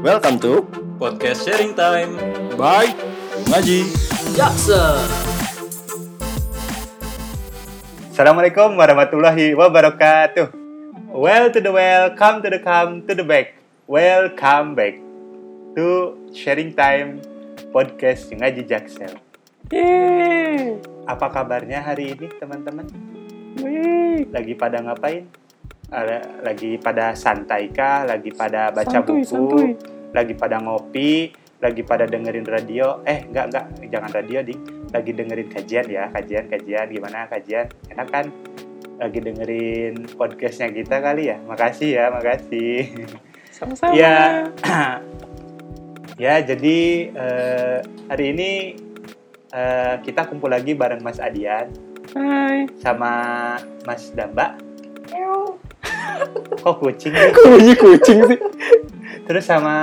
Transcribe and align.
Welcome 0.00 0.40
to 0.40 0.64
Podcast 0.96 1.44
Sharing 1.44 1.76
Time. 1.76 2.16
Bye 2.56 2.96
Ngaji. 3.52 3.84
Jackson. 4.32 4.96
Assalamualaikum 8.08 8.80
warahmatullahi 8.80 9.52
wabarakatuh. 9.52 10.56
Well 11.12 11.52
to 11.52 11.60
the 11.60 11.68
well, 11.68 12.16
come 12.16 12.40
to 12.40 12.48
the 12.48 12.64
come 12.64 13.04
to 13.04 13.12
the 13.12 13.20
back. 13.20 13.60
Welcome 13.84 14.72
back 14.72 14.96
to 15.76 16.16
sharing 16.32 16.72
time 16.72 17.20
podcast 17.68 18.32
ngaji 18.32 18.64
Jaksel. 18.64 19.20
Apa 21.04 21.26
kabarnya 21.28 21.84
hari 21.84 22.16
ini 22.16 22.32
teman-teman? 22.40 22.88
Lagi 24.32 24.56
pada 24.56 24.80
ngapain? 24.80 25.28
Lagi 25.90 26.78
pada 26.78 27.18
santai 27.18 27.74
kah? 27.74 28.06
Lagi 28.06 28.30
pada 28.30 28.70
baca 28.70 29.02
buku? 29.02 29.74
Lagi 30.14 30.34
pada 30.38 30.62
ngopi? 30.62 31.34
Lagi 31.60 31.82
pada 31.84 32.06
dengerin 32.06 32.46
radio? 32.46 33.02
Eh, 33.04 33.26
enggak 33.26 33.50
enggak, 33.50 33.66
jangan 33.90 34.10
radio 34.14 34.38
ding. 34.40 34.60
Lagi 34.94 35.10
dengerin 35.12 35.48
kajian 35.50 35.86
ya, 35.90 36.08
kajian 36.08 36.46
kajian 36.46 36.86
gimana 36.88 37.26
kajian? 37.26 37.66
Enak 37.90 38.08
kan? 38.08 38.26
Lagi 39.02 39.18
dengerin 39.18 39.94
podcastnya 40.14 40.70
kita 40.70 41.02
kali 41.02 41.28
ya. 41.28 41.36
Makasih 41.42 41.90
ya, 41.90 42.04
makasih. 42.14 42.78
Sama-sama. 43.50 43.92
Ya, 43.92 44.46
ya 46.24 46.34
jadi 46.40 46.78
eh, 47.12 47.78
hari 48.08 48.24
ini 48.32 48.50
eh, 49.52 49.94
kita 50.06 50.30
kumpul 50.30 50.48
lagi 50.48 50.72
bareng 50.72 51.02
Mas 51.02 51.18
Adian 51.18 51.68
Hai. 52.14 52.70
sama 52.78 53.12
Mas 53.84 54.14
Damba. 54.14 54.70
Kok 56.62 56.74
kucing 56.78 57.12
nih? 57.12 57.30
Kok 57.32 57.44
bunyi 57.46 57.74
kucing 57.74 58.18
sih? 58.28 58.38
Terus 59.24 59.44
sama 59.46 59.76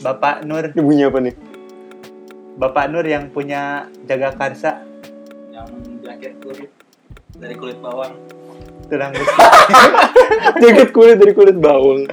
Bapak 0.00 0.44
Nur, 0.44 0.70
Ini 0.70 0.82
bunyi 0.82 1.02
apa 1.08 1.18
nih? 1.18 1.34
Bapak 2.56 2.84
Nur 2.88 3.04
yang 3.04 3.28
punya 3.28 3.84
jaga 4.04 4.32
karsa 4.32 4.80
Yang 5.50 5.68
jaket 6.04 6.34
kulit 6.40 6.70
dari 7.36 7.54
kulit 7.54 7.76
bawang. 7.80 8.16
tulang. 8.86 9.10
Jaket 10.62 10.94
kulit 10.94 11.18
dari 11.18 11.34
kulit 11.34 11.58
bawang. 11.58 12.06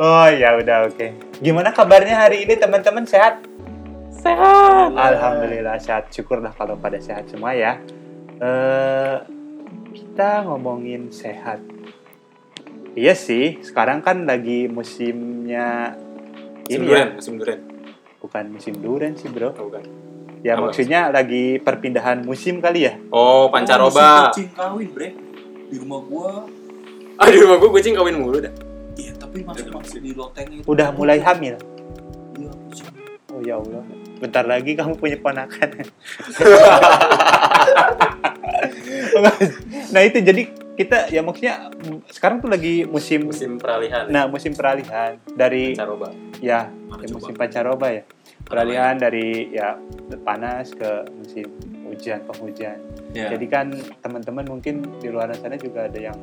Oh 0.00 0.26
ya 0.26 0.56
udah 0.56 0.88
oke. 0.88 1.12
Gimana 1.38 1.70
kabarnya 1.70 2.16
hari 2.16 2.48
ini 2.48 2.56
teman-teman 2.56 3.04
sehat? 3.04 3.44
Sehat. 4.10 4.96
Alhamdulillah 4.96 5.76
sehat. 5.76 6.08
Syukurlah 6.10 6.56
kalau 6.56 6.74
pada 6.80 6.96
sehat 6.98 7.28
semua 7.28 7.52
ya. 7.52 7.78
Eh 8.40 9.16
kita 9.92 10.44
ngomongin 10.48 11.12
sehat. 11.12 11.60
Iya 12.96 13.12
sih, 13.14 13.60
sekarang 13.60 14.00
kan 14.00 14.24
lagi 14.24 14.66
musimnya 14.66 15.94
Musim 16.58 16.66
ini 16.72 16.82
durian, 16.82 16.98
ya, 16.98 17.06
musim 17.14 17.32
durian. 17.36 17.60
bukan 18.18 18.42
musim 18.50 18.72
durian 18.74 19.12
sih 19.12 19.28
bro. 19.28 19.50
Oh, 19.50 19.68
bukan. 19.68 19.82
Ya 20.40 20.54
Apa? 20.54 20.66
maksudnya 20.66 21.08
lagi 21.08 21.56
perpindahan 21.58 22.22
musim 22.22 22.58
kali 22.58 22.82
ya. 22.82 22.92
Oh, 23.08 23.46
pancaroba. 23.46 24.26
kucing 24.26 24.50
kawin 24.50 24.88
bre 24.88 25.08
di 25.66 25.76
rumah 25.76 25.98
gua 26.00 26.46
Ah, 27.16 27.26
di 27.26 27.36
rumah 27.36 27.56
gua 27.56 27.68
kucing 27.70 27.92
kawin 27.92 28.16
mulu 28.16 28.38
dah. 28.38 28.50
iya 28.94 29.10
tapi 29.14 29.40
masih 29.40 29.68
masih 29.68 29.98
di 30.00 30.10
loteng 30.10 30.46
itu 30.50 30.64
Udah 30.64 30.90
mulai 30.90 31.18
hamil. 31.18 31.54
iya 32.34 32.50
kucing 32.64 32.86
Oh 33.28 33.38
ya 33.38 33.56
Allah, 33.56 33.84
bentar 34.16 34.42
lagi 34.42 34.72
kamu 34.72 34.96
punya 34.96 35.16
ponakan. 35.16 35.68
nah 39.92 40.00
itu 40.00 40.18
jadi 40.18 40.42
kita 40.76 41.08
ya 41.08 41.20
maksudnya 41.20 41.72
sekarang 42.06 42.38
tuh 42.38 42.48
lagi 42.48 42.84
musim, 42.84 43.26
Musim 43.26 43.56
peralihan. 43.56 44.04
nah 44.06 44.28
musim 44.28 44.52
peralihan 44.52 45.16
dari 45.26 45.72
pancaroba. 45.72 46.12
ya, 46.38 46.68
ya 46.68 47.08
musim 47.10 47.32
pancaroba 47.32 47.88
ya 47.90 48.02
peralihan 48.44 48.94
dari 48.94 49.50
ya 49.50 49.74
panas 50.20 50.70
ke 50.70 50.90
musim 51.12 51.48
hujan 51.82 52.22
penghujan. 52.24 52.78
Ya. 53.10 53.32
Jadi 53.32 53.46
kan 53.46 53.72
teman-teman 53.98 54.44
mungkin 54.46 54.84
di 54.98 55.08
luar 55.08 55.32
sana 55.32 55.56
juga 55.56 55.86
ada 55.86 55.98
yang 55.98 56.18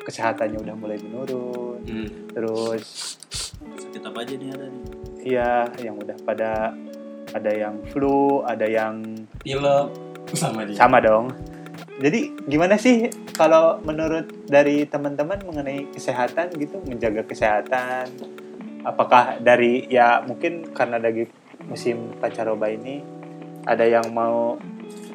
kesehatannya 0.00 0.58
udah 0.58 0.74
mulai 0.74 0.98
menurun, 0.98 1.78
Hmm. 1.80 2.08
terus 2.28 3.16
sakit 3.78 4.02
apa 4.02 4.18
aja 4.20 4.34
nih 4.34 4.48
ada 4.50 4.66
nih 4.66 4.84
Iya, 5.20 5.52
yang 5.80 5.96
udah 5.96 6.16
pada 6.20 6.72
ada 7.30 7.50
yang 7.52 7.76
flu, 7.88 8.40
ada 8.42 8.64
yang 8.64 9.04
pilek 9.38 9.88
sama 10.32 10.64
dia 10.64 10.74
sama 10.74 10.96
dong. 10.98 11.28
Jadi 12.00 12.32
gimana 12.46 12.74
sih 12.74 13.12
kalau 13.40 13.80
menurut 13.80 14.28
dari 14.44 14.84
teman-teman 14.84 15.40
mengenai 15.48 15.88
kesehatan 15.88 16.52
gitu, 16.60 16.76
menjaga 16.84 17.24
kesehatan? 17.24 18.12
Apakah 18.84 19.40
dari 19.40 19.88
ya 19.88 20.20
mungkin 20.20 20.68
karena 20.76 21.00
lagi 21.00 21.24
musim 21.64 22.20
pancaroba 22.20 22.68
ini 22.68 23.00
ada 23.64 23.88
yang 23.88 24.12
mau 24.12 24.60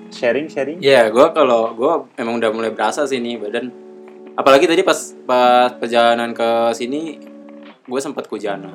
sharing-sharing? 0.10 0.82
Iya, 0.82 1.14
gua 1.14 1.38
kalau 1.38 1.78
gua 1.78 2.10
emang 2.18 2.42
udah 2.42 2.50
mulai 2.50 2.74
berasa 2.74 3.06
sih 3.06 3.22
nih 3.22 3.38
badan. 3.38 3.70
Apalagi 4.34 4.66
tadi 4.66 4.82
pas 4.82 4.98
pas 5.30 5.70
perjalanan 5.78 6.34
ke 6.34 6.74
sini 6.74 7.22
gue 7.86 8.00
sempat 8.02 8.26
kehujanan. 8.26 8.74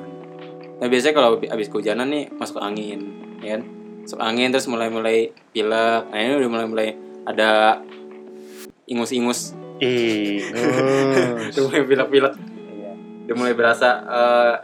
Nah 0.79 0.87
biasanya 0.87 1.13
kalau 1.13 1.37
habis 1.37 1.67
kehujanan 1.67 2.07
nih 2.07 2.31
masuk 2.33 2.63
angin, 2.63 3.03
ya 3.43 3.59
kan? 3.59 3.61
Masuk 4.01 4.19
angin 4.23 4.49
terus 4.49 4.65
mulai-mulai 4.71 5.35
pilek. 5.51 6.09
Nah 6.09 6.17
ini 6.17 6.39
udah 6.39 6.49
mulai-mulai 6.49 6.89
ada 7.27 7.77
ingus-ingus, 8.91 9.55
Ih, 9.79 10.43
udah 11.49 11.61
mulai 11.63 11.81
pilek-pilek, 11.81 12.33
Iya. 12.69 12.91
udah 13.25 13.35
mulai 13.35 13.53
berasa 13.53 13.89
eh, 14.03 14.55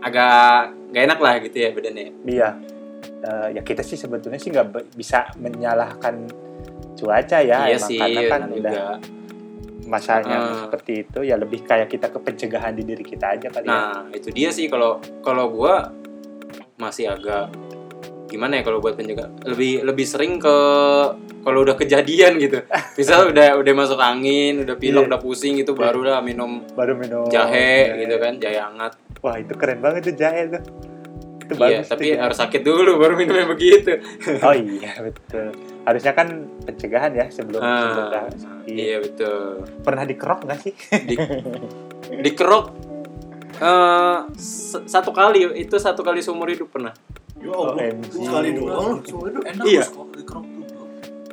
agak 0.00 0.72
gak 0.88 1.02
enak 1.04 1.18
lah 1.18 1.34
gitu 1.40 1.56
ya 1.58 1.68
badannya. 1.70 2.06
Iya. 2.24 2.48
Eh, 3.20 3.48
ya 3.52 3.62
kita 3.62 3.80
sih 3.80 3.96
sebetulnya 3.96 4.36
sih 4.36 4.48
nggak 4.48 4.68
bisa 4.94 5.32
menyalahkan 5.34 6.28
cuaca 6.94 7.38
ya, 7.40 7.66
iya 7.66 7.74
emang 7.74 7.88
sih, 7.88 7.98
karena 7.98 8.22
kan 8.28 8.40
juga. 8.46 8.58
udah 8.60 8.82
masalahnya 9.84 10.36
Ah. 10.38 10.56
seperti 10.62 10.92
itu 11.02 11.18
ya 11.20 11.36
lebih 11.36 11.60
kayak 11.62 11.88
kita 11.88 12.08
ke 12.08 12.18
pencegahan 12.18 12.72
di 12.72 12.84
diri 12.84 13.02
kita 13.02 13.36
aja 13.36 13.48
kali 13.48 13.66
ya. 13.66 13.72
Nah, 13.74 14.00
itu 14.10 14.28
dia 14.30 14.48
sih 14.48 14.68
kalau 14.68 14.96
kalau 15.20 15.50
gua 15.50 15.92
masih 16.76 17.06
agak 17.06 17.52
gimana 18.34 18.58
ya 18.58 18.62
kalau 18.62 18.78
buat 18.78 18.94
penjaga 18.94 19.30
lebih 19.44 19.80
lebih 19.80 20.02
sering 20.02 20.36
ke 20.36 20.56
kalau 21.40 21.60
udah 21.60 21.74
kejadian 21.74 22.36
gitu. 22.36 22.64
Misal 22.94 23.26
udah 23.30 23.54
udah 23.54 23.72
masuk 23.72 23.96
angin, 23.96 24.60
udah 24.60 24.74
pilek, 24.74 25.04
Iya. 25.04 25.08
udah 25.08 25.18
pusing 25.18 25.54
gitu 25.54 25.72
baru 25.72 26.02
lah 26.02 26.18
minum 26.18 26.66
Baru 26.68 26.94
minum 26.94 27.24
jahe 27.26 27.92
jahe. 27.92 28.00
gitu 28.02 28.16
kan, 28.16 28.32
jahe 28.36 28.58
hangat. 28.58 28.92
Wah, 29.20 29.36
itu 29.36 29.52
keren 29.52 29.78
banget 29.78 30.08
tuh 30.08 30.16
jahe 30.16 30.48
tuh. 30.48 30.62
Itu 31.38 31.52
Iya, 31.54 31.84
bagus 31.84 31.86
tapi 31.86 32.04
tuh 32.08 32.18
harus 32.18 32.38
sakit 32.38 32.62
dulu 32.62 32.96
baru 32.96 33.14
minumnya 33.14 33.44
begitu. 33.44 34.00
Oh 34.40 34.52
iya, 34.52 34.96
betul. 34.98 35.52
Harusnya 35.84 36.12
kan 36.12 36.26
pencegahan 36.64 37.12
ya 37.12 37.28
sebelum 37.28 37.60
sebelum 37.60 38.04
Ah, 38.08 38.32
sakit. 38.32 38.66
iya 38.66 38.96
betul. 38.98 39.68
Pernah 39.80 40.04
dikerok 40.04 40.40
nggak 40.42 40.58
sih? 40.58 40.72
Di 41.04 41.14
dikerok 42.24 42.66
s- 44.34 44.80
satu 44.82 45.10
kali 45.10 45.44
itu 45.58 45.76
satu 45.76 46.00
kali 46.00 46.18
seumur 46.18 46.48
hidup 46.48 46.68
pernah. 46.70 46.96
Ya 47.44 47.52
Allah 47.52 47.74
sekali 48.08 48.48
doang 48.56 49.04
lu 49.04 49.40
enak 49.44 49.64
Iya. 49.68 49.84
Dikerok 50.16 50.44
tuh. 50.64 50.86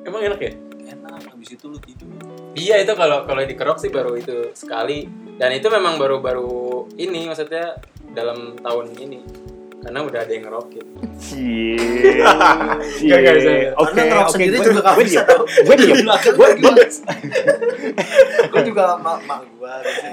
Emang 0.04 0.22
enak 0.28 0.40
ya? 0.44 0.54
enak 0.92 1.22
habis 1.32 1.50
itu 1.56 1.66
lu 1.72 1.80
tidur 1.80 2.12
Iya 2.52 2.84
itu 2.84 2.94
kalau 3.00 3.24
kalau 3.24 3.42
dikerok 3.48 3.80
sih 3.80 3.88
baru 3.88 4.20
itu 4.20 4.52
sekali 4.52 5.08
dan 5.40 5.56
itu 5.56 5.72
memang 5.72 5.96
baru-baru 5.96 6.92
ini 7.00 7.32
maksudnya 7.32 7.80
dalam 8.12 8.60
tahun 8.60 8.92
ini 9.00 9.20
karena 9.82 10.06
udah 10.06 10.20
ada 10.22 10.30
yang 10.30 10.46
ngerokin. 10.46 10.86
Cie. 11.18 11.74
Bisa. 13.02 13.74
Oke, 13.82 13.98
Karena 13.98 14.04
ngerok 14.14 14.28
oke. 14.30 14.34
sendiri 14.38 14.54
Gue 14.54 14.62
juga 14.62 14.78
nggak 14.78 14.94
gue 14.94 15.06
tau. 15.26 15.42
Gue. 15.42 15.76
Belakang 16.06 16.34
Gue 16.38 16.50
gua 16.62 16.72
gue 18.52 18.62
juga 18.62 18.84
mak 19.02 19.20
mak 19.26 19.42
gua 19.58 19.74
gitu. 19.82 20.06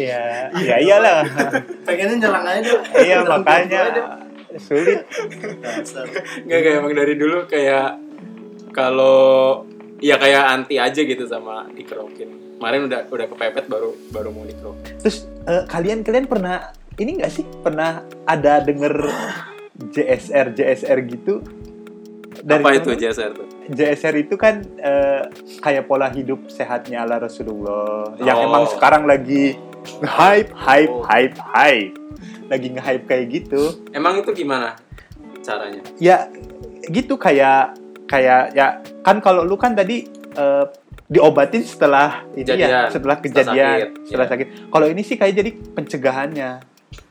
Iya, 0.00 0.48
iya 0.56 0.74
iyalah. 0.80 1.20
pengennya 1.84 2.16
nyerang 2.24 2.46
aja 2.48 2.72
Iya 2.96 3.16
makanya 3.28 3.80
sulit. 4.60 5.04
Nggak 6.46 6.60
kayak 6.62 6.76
emang 6.80 6.94
dari 6.94 7.14
dulu 7.16 7.46
kayak 7.48 7.98
kalau 8.72 9.64
ya 10.00 10.20
kayak 10.20 10.44
anti 10.52 10.76
aja 10.76 11.00
gitu 11.00 11.24
sama 11.24 11.68
dikerokin. 11.72 12.60
Kemarin 12.60 12.88
udah 12.88 13.00
udah 13.08 13.26
kepepet 13.28 13.64
baru 13.68 13.90
baru 14.12 14.28
mau 14.32 14.44
dikerok. 14.44 14.76
Terus 15.04 15.28
eh, 15.48 15.64
kalian 15.68 16.04
kalian 16.04 16.26
pernah 16.28 16.72
ini 16.96 17.20
nggak 17.20 17.32
sih 17.32 17.44
pernah 17.60 18.04
ada 18.24 18.64
denger 18.64 18.94
JSR 19.92 20.56
JSR 20.56 20.98
gitu? 21.04 21.44
Apa 22.48 22.62
mana? 22.62 22.78
itu 22.78 22.90
JSR 22.94 23.30
tuh? 23.32 23.46
JSR 23.68 24.14
itu 24.16 24.34
kan 24.34 24.62
eh, 24.76 25.22
kayak 25.58 25.84
pola 25.84 26.06
hidup 26.08 26.46
sehatnya 26.46 27.02
ala 27.02 27.18
Rasulullah 27.18 28.14
yang 28.18 28.38
Oh. 28.38 28.46
emang 28.46 28.64
sekarang 28.68 29.02
lagi 29.02 29.58
hype 30.00 30.50
hype 30.52 30.86
Oh. 30.88 31.02
hype 31.02 31.34
hype 31.36 31.94
lagi 32.46 32.66
nge-hype 32.70 33.04
kayak 33.04 33.24
gitu 33.28 33.82
Emang 33.90 34.20
itu 34.20 34.30
gimana 34.32 34.78
caranya? 35.40 35.82
ya 35.96 36.30
gitu 36.86 37.14
kayak 37.16 37.74
kayak 38.04 38.50
ya 38.52 38.66
kan 39.00 39.18
kalau 39.18 39.42
lu 39.42 39.54
kan 39.54 39.74
tadi 39.74 40.06
eh, 40.32 40.64
diobatin 41.04 41.62
setelah 41.62 42.22
ini 42.32 42.42
ya 42.42 42.54
Kejadian, 42.56 42.68
setelah 42.68 42.86
setelah 42.88 43.16
kejadian 43.16 43.66
sakit, 43.72 43.88
setelah 44.04 44.24
ya. 44.24 44.30
sakit 44.32 44.46
kalau 44.68 44.86
ini 44.86 45.02
sih 45.02 45.16
kayak 45.16 45.34
jadi 45.34 45.50
pencegahannya 45.72 46.50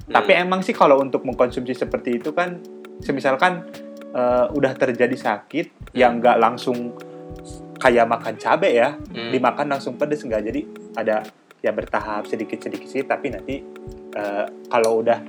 Tapi 0.06 0.32
emang 0.34 0.62
sih 0.62 0.72
kalau 0.72 0.96
untuk 0.98 1.24
mengkonsumsi 1.24 1.74
seperti 1.74 2.20
itu 2.20 2.30
kan, 2.30 2.62
semisalkan 3.02 3.66
eh, 4.16 4.46
udah 4.50 4.72
terjadi 4.74 5.12
sakit 5.14 5.92
yang 5.92 6.18
nggak 6.18 6.40
langsung 6.40 6.96
kayak 7.76 8.08
makan 8.08 8.36
cabe 8.36 8.72
ya, 8.72 8.96
Hmm. 8.96 9.30
dimakan 9.30 9.68
langsung 9.70 10.00
pedes 10.00 10.24
nggak. 10.24 10.42
Jadi 10.42 10.62
ada 10.96 11.22
ya 11.60 11.72
bertahap 11.72 12.24
sedikit-sedikit 12.24 12.88
sih, 12.88 13.04
tapi 13.04 13.30
nanti 13.30 13.60
eh, 14.12 14.46
kalau 14.66 15.04
udah 15.04 15.20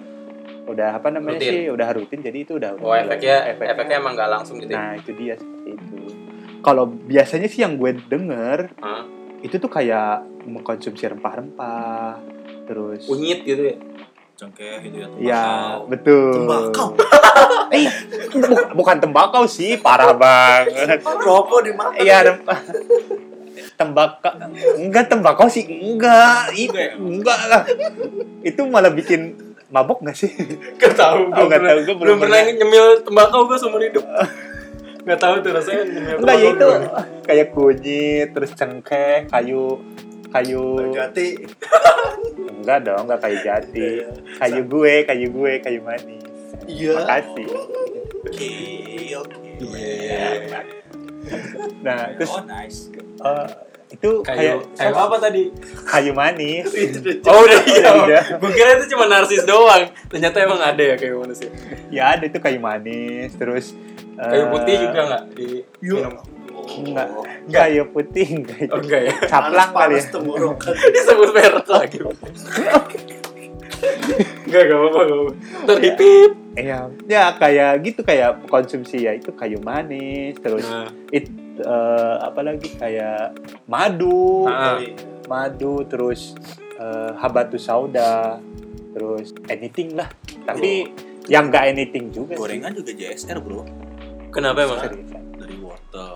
udah 0.67 0.99
apa 0.99 1.11
namanya 1.11 1.39
Rutin. 1.39 1.51
sih, 1.53 1.63
udah 1.69 1.89
rutin, 1.91 2.21
jadi 2.21 2.39
itu 2.41 2.53
udah. 2.55 2.79
Oh 2.79 2.91
efeknya 2.91 3.51
efeknya 3.53 3.99
emang 3.99 4.15
nggak 4.15 4.31
langsung 4.33 4.59
gitu. 4.59 4.71
ya? 4.71 4.79
Nah 4.79 4.91
itu 4.95 5.11
dia 5.13 5.35
seperti 5.35 5.69
itu. 5.73 5.97
Kalau 6.59 6.85
biasanya 6.87 7.47
sih 7.47 7.63
yang 7.63 7.75
gue 7.77 7.95
denger 8.01 8.75
Hah? 8.79 9.03
itu 9.39 9.55
tuh 9.57 9.67
kayak 9.67 10.27
mengkonsumsi 10.43 11.07
rempah-rempah, 11.07 12.19
terus 12.67 13.07
Unyit 13.07 13.43
gitu 13.43 13.63
ya. 13.65 13.77
Cengkeh 14.37 14.85
gitu 14.85 14.97
ya. 15.01 15.07
Ya, 15.17 15.43
tembakau. 15.43 15.89
betul. 15.89 16.33
Tembakau. 16.37 16.89
Eh, 17.67 17.91
bu- 18.33 18.69
bukan 18.79 18.97
tembakau 19.03 19.45
sih, 19.45 19.77
parah 19.77 20.15
banget. 20.15 21.03
Rokok 21.03 21.67
dimakan. 21.67 21.99
Iya, 21.99 22.17
rempah. 22.23 22.59
Tembakau. 23.81 24.33
Enggak 24.79 25.11
tembakau 25.11 25.51
sih, 25.51 25.67
enggak. 25.67 26.55
Ih, 26.55 26.71
enggak 26.97 27.41
lah. 27.51 27.63
Itu 28.41 28.65
malah 28.71 28.95
bikin 28.95 29.35
mabok 29.69 30.01
nggak 30.01 30.17
sih? 30.17 30.31
Gak 30.79 30.95
tahu. 30.95 31.29
Oh, 31.35 31.45
nggak 31.45 31.61
tahu, 31.61 31.79
gua 31.85 31.97
belum 31.99 32.17
pernah 32.23 32.39
nyemil 32.47 32.87
tembakau 33.03 33.51
gue 33.51 33.59
seumur 33.59 33.83
hidup. 33.83 34.05
Gak 35.07 35.19
tahu 35.21 35.35
tuh 35.43 35.51
rasanya 35.55 35.83
nyemil 35.91 36.17
Enggak 36.23 36.37
ya 36.39 36.49
itu 36.55 36.69
kayak 37.27 37.47
kunyit, 37.51 38.29
terus 38.31 38.51
cengkeh, 38.55 39.27
kayu 39.27 39.83
kayu 40.37 40.65
Jati. 40.93 41.29
enggak 42.57 42.79
dong 42.83 43.07
enggak 43.07 43.21
kayu 43.21 43.39
jati 43.41 43.89
kayu 44.37 44.61
gue 44.63 44.95
kayu 45.05 45.27
gue 45.29 45.53
kayu 45.61 45.81
manis 45.81 46.23
Iya. 46.67 46.99
makasih 46.99 47.47
Oke, 48.27 48.51
oke. 49.15 49.39
nah 51.81 52.11
terus 52.13 52.33
Oh, 52.33 52.43
nice. 52.45 52.91
eh, 53.23 53.47
itu 53.89 54.11
kayak 54.21 54.59
Kayu, 54.59 54.75
kayu 54.75 54.95
apa 54.99 55.17
tadi? 55.21 55.43
kayu 55.87 56.11
manis 56.11 56.67
Oh 57.23 57.39
udah 57.41 57.61
iya. 57.65 57.91
Udah. 57.97 58.23
Gue 58.37 58.51
kira 58.51 58.75
itu 58.77 58.91
cuma 58.91 59.07
narsis 59.07 59.47
doang. 59.47 59.87
Ternyata 60.09 60.43
emang 60.43 60.59
ada 60.59 60.83
ya 60.83 60.95
kayu 60.95 61.23
manusia. 61.23 61.49
ya 61.87 62.19
ada 62.19 62.25
itu 62.25 62.37
kayu 62.37 62.59
manis 62.59 63.31
terus 63.33 63.79
eh, 64.17 64.27
Kayu 64.27 64.45
putih 64.51 64.75
juga 64.83 65.01
nggak 65.07 65.23
di 65.33 65.49
minum? 65.81 66.15
Enggak 66.69 67.09
kayu 67.49 67.83
putih 67.89 68.27
enggak 68.35 68.59
itu 68.61 68.73
Oh 68.73 68.81
enggak 68.81 69.01
ya. 69.03 69.15
caplang 69.27 69.71
kali 69.71 69.95
ya. 69.95 70.03
Disebut 70.95 71.31
merek 71.31 71.67
lagi. 71.67 71.99
Enggak, 74.47 74.61
enggak 74.63 74.79
apa-apa, 74.79 75.01
enggak. 75.03 75.35
Ntar 75.63 75.77
dipip. 75.79 76.31
Iya, 76.57 76.79
ya 77.05 77.25
kayak 77.37 77.85
gitu 77.85 78.01
kayak 78.01 78.49
konsumsi 78.49 79.05
ya 79.05 79.13
itu 79.13 79.29
kayu 79.31 79.61
manis 79.61 80.41
terus 80.41 80.65
Nah, 80.65 80.89
it 81.11 81.29
eh, 81.57 82.15
apa 82.19 82.41
lagi 82.41 82.73
kayak 82.73 83.37
madu, 83.67 84.45
Ah. 84.47 84.81
madu 85.27 85.85
terus 85.85 86.33
eh, 86.75 87.13
habatus 87.15 87.61
sauda, 87.63 88.41
terus 88.91 89.37
anything 89.47 89.93
lah. 89.93 90.09
Tapi 90.43 90.89
yang 91.27 91.49
enggak 91.49 91.69
anything 91.69 92.09
juga 92.09 92.33
sih. 92.33 92.41
Gorengan 92.41 92.73
juga 92.73 92.93
JSR, 92.95 93.39
Bro. 93.39 93.61
kenapa 94.31 94.63
emang? 94.63 94.79
Dari 95.37 95.57
wortel. 95.59 96.13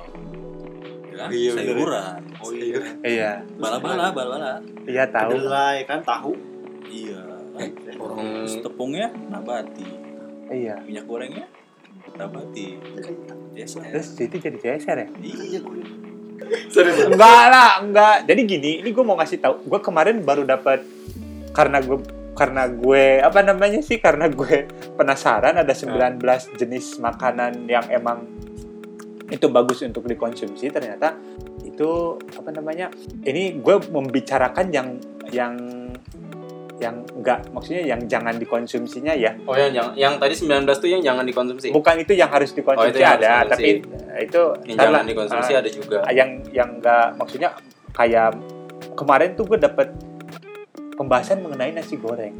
Ya 1.20 1.28
kan? 1.28 1.36
Iya, 1.36 1.50
bener. 1.52 1.74
Sayuran. 1.76 2.20
Oh 2.40 2.50
iya. 2.56 2.80
Iya, 3.04 3.30
Bala-bala, 3.60 4.06
bala-bala. 4.08 4.52
iya 4.88 5.04
tahu. 5.12 5.36
Kedelai 5.36 5.78
kan 5.84 6.00
tahu. 6.00 6.32
Iya. 6.88 7.20
Orang 8.00 8.16
Terus 8.48 8.54
tepungnya 8.64 9.12
nabati. 9.28 9.84
Iya. 10.48 10.80
Minyak 10.80 11.04
gorengnya 11.04 11.44
nabati. 12.16 12.80
JSR. 13.52 13.92
Terus 13.92 14.08
itu 14.16 14.36
jadi 14.40 14.56
CSR 14.56 14.96
ya? 14.96 15.08
Iya, 15.20 15.58
gue. 15.60 15.84
serius. 16.72 17.04
Enggak 17.12 17.42
lah, 17.52 17.84
enggak. 17.84 18.16
Jadi 18.24 18.40
gini, 18.48 18.70
ini 18.80 18.88
gue 18.90 19.04
mau 19.04 19.20
ngasih 19.20 19.38
tahu. 19.44 19.54
Gue 19.68 19.80
kemarin 19.84 20.24
baru 20.24 20.48
dapat 20.48 20.80
karena 21.52 21.84
gue 21.84 22.00
karena 22.32 22.64
gue 22.72 23.20
apa 23.20 23.44
namanya 23.44 23.84
sih 23.84 24.00
karena 24.00 24.24
gue 24.32 24.64
penasaran 24.96 25.60
ada 25.60 25.74
19 25.76 26.16
jenis 26.56 26.96
makanan 26.96 27.68
yang 27.68 27.84
emang 27.92 28.24
itu 29.30 29.46
bagus 29.48 29.80
untuk 29.80 30.04
dikonsumsi 30.04 30.68
ternyata 30.68 31.14
itu 31.62 31.90
apa 32.30 32.50
namanya 32.50 32.90
ini 33.22 33.56
gue 33.56 33.76
membicarakan 33.88 34.66
yang 34.68 34.88
yang 35.30 35.54
yang 36.80 36.96
enggak 37.12 37.44
maksudnya 37.50 37.84
yang 37.86 38.00
jangan 38.04 38.34
dikonsumsinya 38.34 39.12
ya 39.12 39.36
Oh 39.44 39.52
yang 39.52 39.68
jangan, 39.70 39.92
yang 39.94 40.14
tadi 40.16 40.34
19 40.34 40.64
tuh 40.74 40.88
yang 40.88 41.02
jangan 41.04 41.24
dikonsumsi. 41.24 41.68
bukan 41.70 41.94
itu 42.00 42.12
yang 42.12 42.32
harus 42.32 42.50
dikonsumsi 42.50 42.80
Oh, 42.82 42.90
itu 42.90 42.98
yang 42.98 43.12
harus 43.14 43.20
ada 43.20 43.32
dikonsumsi. 43.44 43.52
tapi 43.52 43.70
itu 44.20 44.42
yang 44.64 44.78
jangan 44.80 45.04
dikonsumsi 45.04 45.52
Ah, 45.52 45.58
ada 45.60 45.70
juga. 45.70 45.98
yang 46.10 46.30
yang 46.50 46.68
enggak 46.76 47.06
maksudnya 47.20 47.50
kayak 47.92 48.32
kemarin 48.96 49.36
tuh 49.36 49.44
gue 49.44 49.58
dapet 49.58 49.88
pembahasan 50.96 51.40
mengenai 51.40 51.72
nasi 51.72 51.96
goreng. 51.96 52.32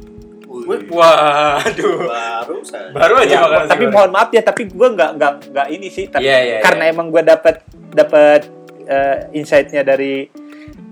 Waduh. 0.67 1.99
baru 2.05 2.57
saya. 2.63 2.89
Baru 2.91 3.15
aja 3.17 3.31
Ya, 3.31 3.41
makan 3.45 3.67
tapi 3.69 3.85
mohon 3.89 4.11
maaf 4.11 4.31
ya, 4.31 4.43
tapi 4.43 4.67
gue 4.67 4.89
nggak 4.91 5.11
nggak 5.17 5.33
nggak 5.53 5.67
ini 5.71 5.89
sih. 5.89 6.07
Tapi 6.09 6.25
Iya, 6.27 6.39
iya, 6.41 6.57
karena 6.61 6.85
iya. 6.89 6.93
emang 6.93 7.09
gue 7.09 7.23
dapet 7.23 7.63
dapet 7.91 8.41
eh, 8.85 9.17
insight-nya 9.33 9.83
dari 9.83 10.27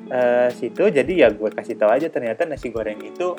eh, 0.08 0.48
situ, 0.54 0.88
jadi 0.88 1.12
ya 1.12 1.28
gue 1.28 1.50
kasih 1.50 1.76
tahu 1.76 1.90
aja 1.90 2.08
ternyata 2.08 2.46
nasi 2.46 2.70
goreng 2.70 2.96
itu 3.00 3.36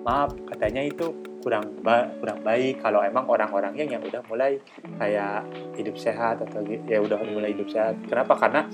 maaf 0.00 0.32
katanya 0.48 0.80
itu 0.80 1.12
kurang 1.44 1.76
ba- 1.84 2.08
kurang 2.20 2.40
baik 2.40 2.80
kalau 2.80 3.00
emang 3.00 3.28
orang-orangnya 3.28 3.84
yang 3.86 4.00
udah 4.00 4.24
mulai 4.28 4.60
kayak 4.96 5.44
hidup 5.76 5.96
sehat 5.96 6.40
atau 6.40 6.60
ya 6.64 7.00
udah 7.00 7.20
mulai 7.28 7.52
hidup 7.52 7.68
sehat. 7.68 7.96
Kenapa? 8.08 8.36
Karena 8.36 8.64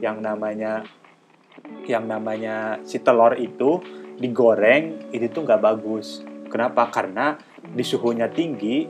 yang 0.00 0.20
namanya 0.20 0.84
yang 1.84 2.08
namanya 2.08 2.80
si 2.84 3.00
telur 3.00 3.36
itu 3.36 3.80
digoreng 4.16 5.12
itu 5.12 5.28
tuh 5.28 5.44
nggak 5.44 5.60
bagus. 5.60 6.24
Kenapa? 6.50 6.90
Karena 6.90 7.38
di 7.62 7.86
suhunya 7.86 8.26
tinggi 8.28 8.84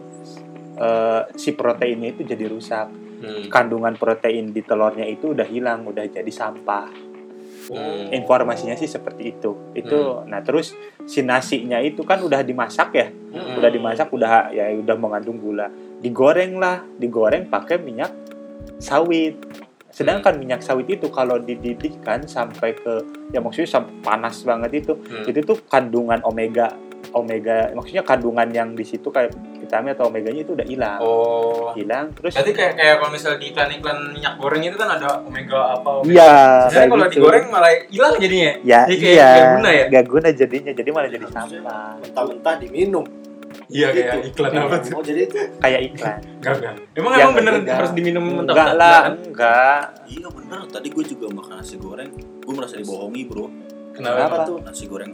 eh, 0.81 1.23
si 1.37 1.53
proteinnya 1.53 2.17
itu 2.17 2.25
jadi 2.25 2.49
rusak. 2.49 2.89
Hmm. 3.21 3.53
Kandungan 3.53 4.01
protein 4.01 4.49
di 4.49 4.65
telurnya 4.65 5.05
itu 5.05 5.37
udah 5.37 5.45
hilang, 5.45 5.85
udah 5.85 6.09
jadi 6.09 6.33
sampah. 6.33 6.89
Hmm. 7.71 8.09
Informasinya 8.11 8.75
sih 8.75 8.89
seperti 8.89 9.37
itu. 9.37 9.77
Itu 9.77 10.25
nah 10.25 10.41
terus 10.41 10.73
si 11.05 11.21
nasinya 11.21 11.79
itu 11.85 12.01
kan 12.03 12.19
udah 12.25 12.41
dimasak 12.41 12.97
ya. 12.97 13.13
Hmm. 13.13 13.61
Udah 13.61 13.71
dimasak 13.71 14.09
udah 14.09 14.51
ya 14.57 14.73
udah 14.73 14.97
mengandung 14.97 15.37
gula. 15.37 15.69
Digoreng 16.01 16.57
lah, 16.57 16.81
digoreng 16.97 17.47
pakai 17.53 17.77
minyak 17.77 18.11
sawit. 18.81 19.37
Sedangkan 19.93 20.39
Hmm. 20.39 20.41
minyak 20.41 20.65
sawit 20.65 20.89
itu 20.89 21.13
kalau 21.13 21.37
dididihkan 21.37 22.25
sampai 22.25 22.73
ke 22.73 23.05
ya 23.37 23.45
maksudnya 23.45 23.69
sampai 23.69 23.95
panas 24.01 24.43
banget 24.49 24.81
itu, 24.81 24.93
Hmm. 24.97 25.29
itu 25.29 25.39
tuh 25.45 25.61
kandungan 25.69 26.25
omega 26.25 26.73
omega 27.13 27.71
maksudnya 27.73 28.03
kandungan 28.03 28.49
yang 28.51 28.73
di 28.73 28.83
situ 28.83 29.09
kayak 29.09 29.31
vitamin 29.57 29.95
atau 29.95 30.09
omeganya 30.09 30.43
itu 30.43 30.53
udah 30.55 30.67
hilang. 30.67 30.99
Oh. 30.99 31.71
Hilang 31.73 32.11
terus 32.15 32.35
Berarti 32.35 32.53
kayak 32.53 32.75
kayak 32.75 32.95
kalau 32.99 33.11
misalnya 33.11 33.39
di 33.39 33.47
iklan-iklan 33.51 33.99
minyak 34.11 34.35
goreng 34.37 34.63
itu 34.63 34.77
kan 34.77 34.89
ada 34.99 35.09
omega 35.23 35.61
apa 35.75 35.91
omega. 36.03 36.15
Iya, 36.17 36.33
kayak 36.69 36.89
kalau 36.89 37.05
gitu. 37.07 37.15
digoreng 37.19 37.45
malah 37.49 37.73
hilang 37.87 38.15
jadinya. 38.19 38.53
Ya, 38.63 38.81
Jadi 38.87 38.97
kayak 38.99 39.15
iya. 39.15 39.29
nggak 39.31 39.51
guna 39.55 39.71
ya? 39.71 39.85
Nggak 39.91 40.05
guna 40.07 40.29
jadinya, 40.31 40.73
jadi 40.75 40.89
malah 40.91 41.09
jadi 41.09 41.27
sampah. 41.29 41.89
Mentah-mentah 42.01 42.55
diminum. 42.59 43.07
Iya 43.67 43.87
kayak 43.91 44.15
Gitu. 44.27 44.29
iklan 44.35 44.53
apa 44.57 44.77
tuh? 44.79 44.91
Oh 44.99 45.03
jadi 45.03 45.21
itu 45.27 45.39
Kayak 45.59 45.81
iklan. 45.87 46.19
Enggak 46.39 46.55
enggak. 46.59 46.75
Emang 46.95 47.13
Ya, 47.15 47.23
emang 47.23 47.35
bener 47.39 47.53
enggak. 47.63 47.77
harus 47.79 47.91
diminum 47.95 48.25
mentah 48.27 48.55
Enggak 48.55 48.71
lah, 48.75 49.01
enggak. 49.11 49.81
Iya 50.07 50.29
bener, 50.31 50.61
tadi 50.67 50.89
gue 50.91 51.05
juga 51.07 51.27
makan 51.31 51.55
nasi 51.59 51.75
goreng 51.79 52.11
Gue 52.43 52.55
merasa 52.55 52.75
dibohongi 52.79 53.23
bro 53.27 53.47
Kenapa? 53.95 54.17
Kenapa? 54.17 54.37
tuh? 54.47 54.59
Nasi 54.63 54.85
goreng 54.87 55.13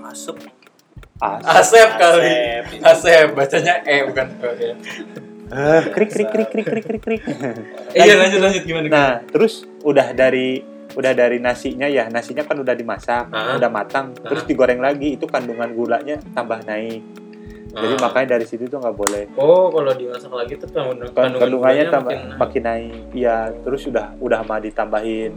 asep 1.16 1.42
As. 1.42 1.56
Asep 1.64 1.88
kali. 1.96 2.28
Asep. 2.28 2.82
Asep 2.82 3.26
bacanya 3.32 3.74
E 3.82 3.96
bukan 4.04 4.26
E. 4.36 4.50
ya. 4.62 4.74
Eh, 5.46 5.82
krik 5.88 6.10
krik 6.10 6.28
krik 6.28 6.48
krik 6.50 6.66
krik 6.66 6.84
krik 6.84 7.02
krik. 7.02 7.22
Iya 7.96 8.14
lanjut 8.16 8.40
lanjut 8.40 8.62
gimana? 8.62 8.86
Nah, 8.86 9.12
terus 9.24 9.62
udah 9.80 10.10
dari 10.10 10.60
udah 10.92 11.12
dari 11.12 11.38
nasinya 11.38 11.86
ya, 11.86 12.08
nasinya 12.08 12.42
kan 12.42 12.56
udah 12.56 12.72
dimasak, 12.72 13.28
Ah. 13.28 13.54
udah 13.54 13.68
matang, 13.68 14.16
terus 14.16 14.42
digoreng 14.42 14.78
lagi, 14.78 15.14
itu 15.14 15.24
kandungan 15.24 15.70
gulanya 15.70 16.16
tambah 16.30 16.60
naik. 16.62 17.04
Jadi 17.68 17.94
Ah. 17.94 18.00
makanya 18.02 18.28
dari 18.32 18.44
situ 18.44 18.64
tuh 18.64 18.80
nggak 18.80 18.96
boleh. 18.96 19.24
Oh, 19.36 19.68
kalau 19.68 19.92
dimasak 19.92 20.28
lagi 20.30 20.56
tuh 20.56 20.66
kandungan 20.66 21.06
Kan- 21.06 21.30
Kandungannya 21.30 21.52
gulanya 21.52 21.84
tambah 21.90 22.10
makin 22.10 22.26
naik. 22.26 22.38
makin 22.38 22.62
naik. 22.64 22.92
Iya, 23.12 23.36
terus 23.60 23.82
udah 23.84 24.06
udah 24.18 24.40
mah 24.42 24.58
ditambahin 24.58 25.32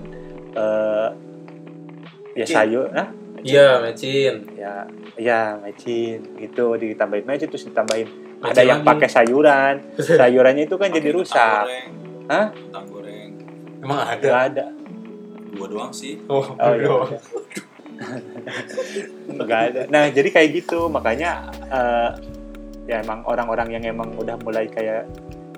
eh 0.51 1.07
ya 2.36 2.45
sayur, 2.48 2.88
nah 2.89 3.12
Iya, 3.41 3.79
mecin. 3.79 4.34
ya 4.53 4.74
ya 5.15 5.41
mecin 5.58 6.19
gitu 6.36 6.75
ditambahin 6.75 7.24
mecin 7.24 7.48
terus 7.48 7.65
ditambahin 7.65 8.08
Mecin 8.39 8.50
ada 8.50 8.62
yang 8.62 8.81
lagi. 8.81 8.89
pakai 8.89 9.10
sayuran 9.10 9.75
sayurannya 10.19 10.63
itu 10.63 10.75
kan 10.75 10.89
jadi 10.89 11.03
Pakai 11.05 11.17
rusak 11.17 11.63
goreng. 11.63 11.89
Hah? 12.25 12.46
Kentang 12.50 12.86
goreng 12.88 13.29
Emang 13.79 14.00
ada. 14.01 14.19
nggak 14.22 14.41
ada 14.50 14.65
Dua 15.50 15.65
doang 15.67 15.91
sih 15.91 16.13
Oh, 16.25 16.46
oh 16.46 16.74
iya 16.74 16.84
doang. 16.84 17.12
nggak 19.29 19.62
ada 19.65 19.81
nah 19.88 20.08
jadi 20.08 20.29
kayak 20.29 20.50
gitu 20.55 20.88
makanya 20.88 21.31
eh, 21.67 22.10
ya 22.88 23.00
emang 23.00 23.22
orang-orang 23.24 23.69
yang 23.72 23.84
emang 23.86 24.15
udah 24.15 24.39
mulai 24.39 24.65
kayak 24.65 25.05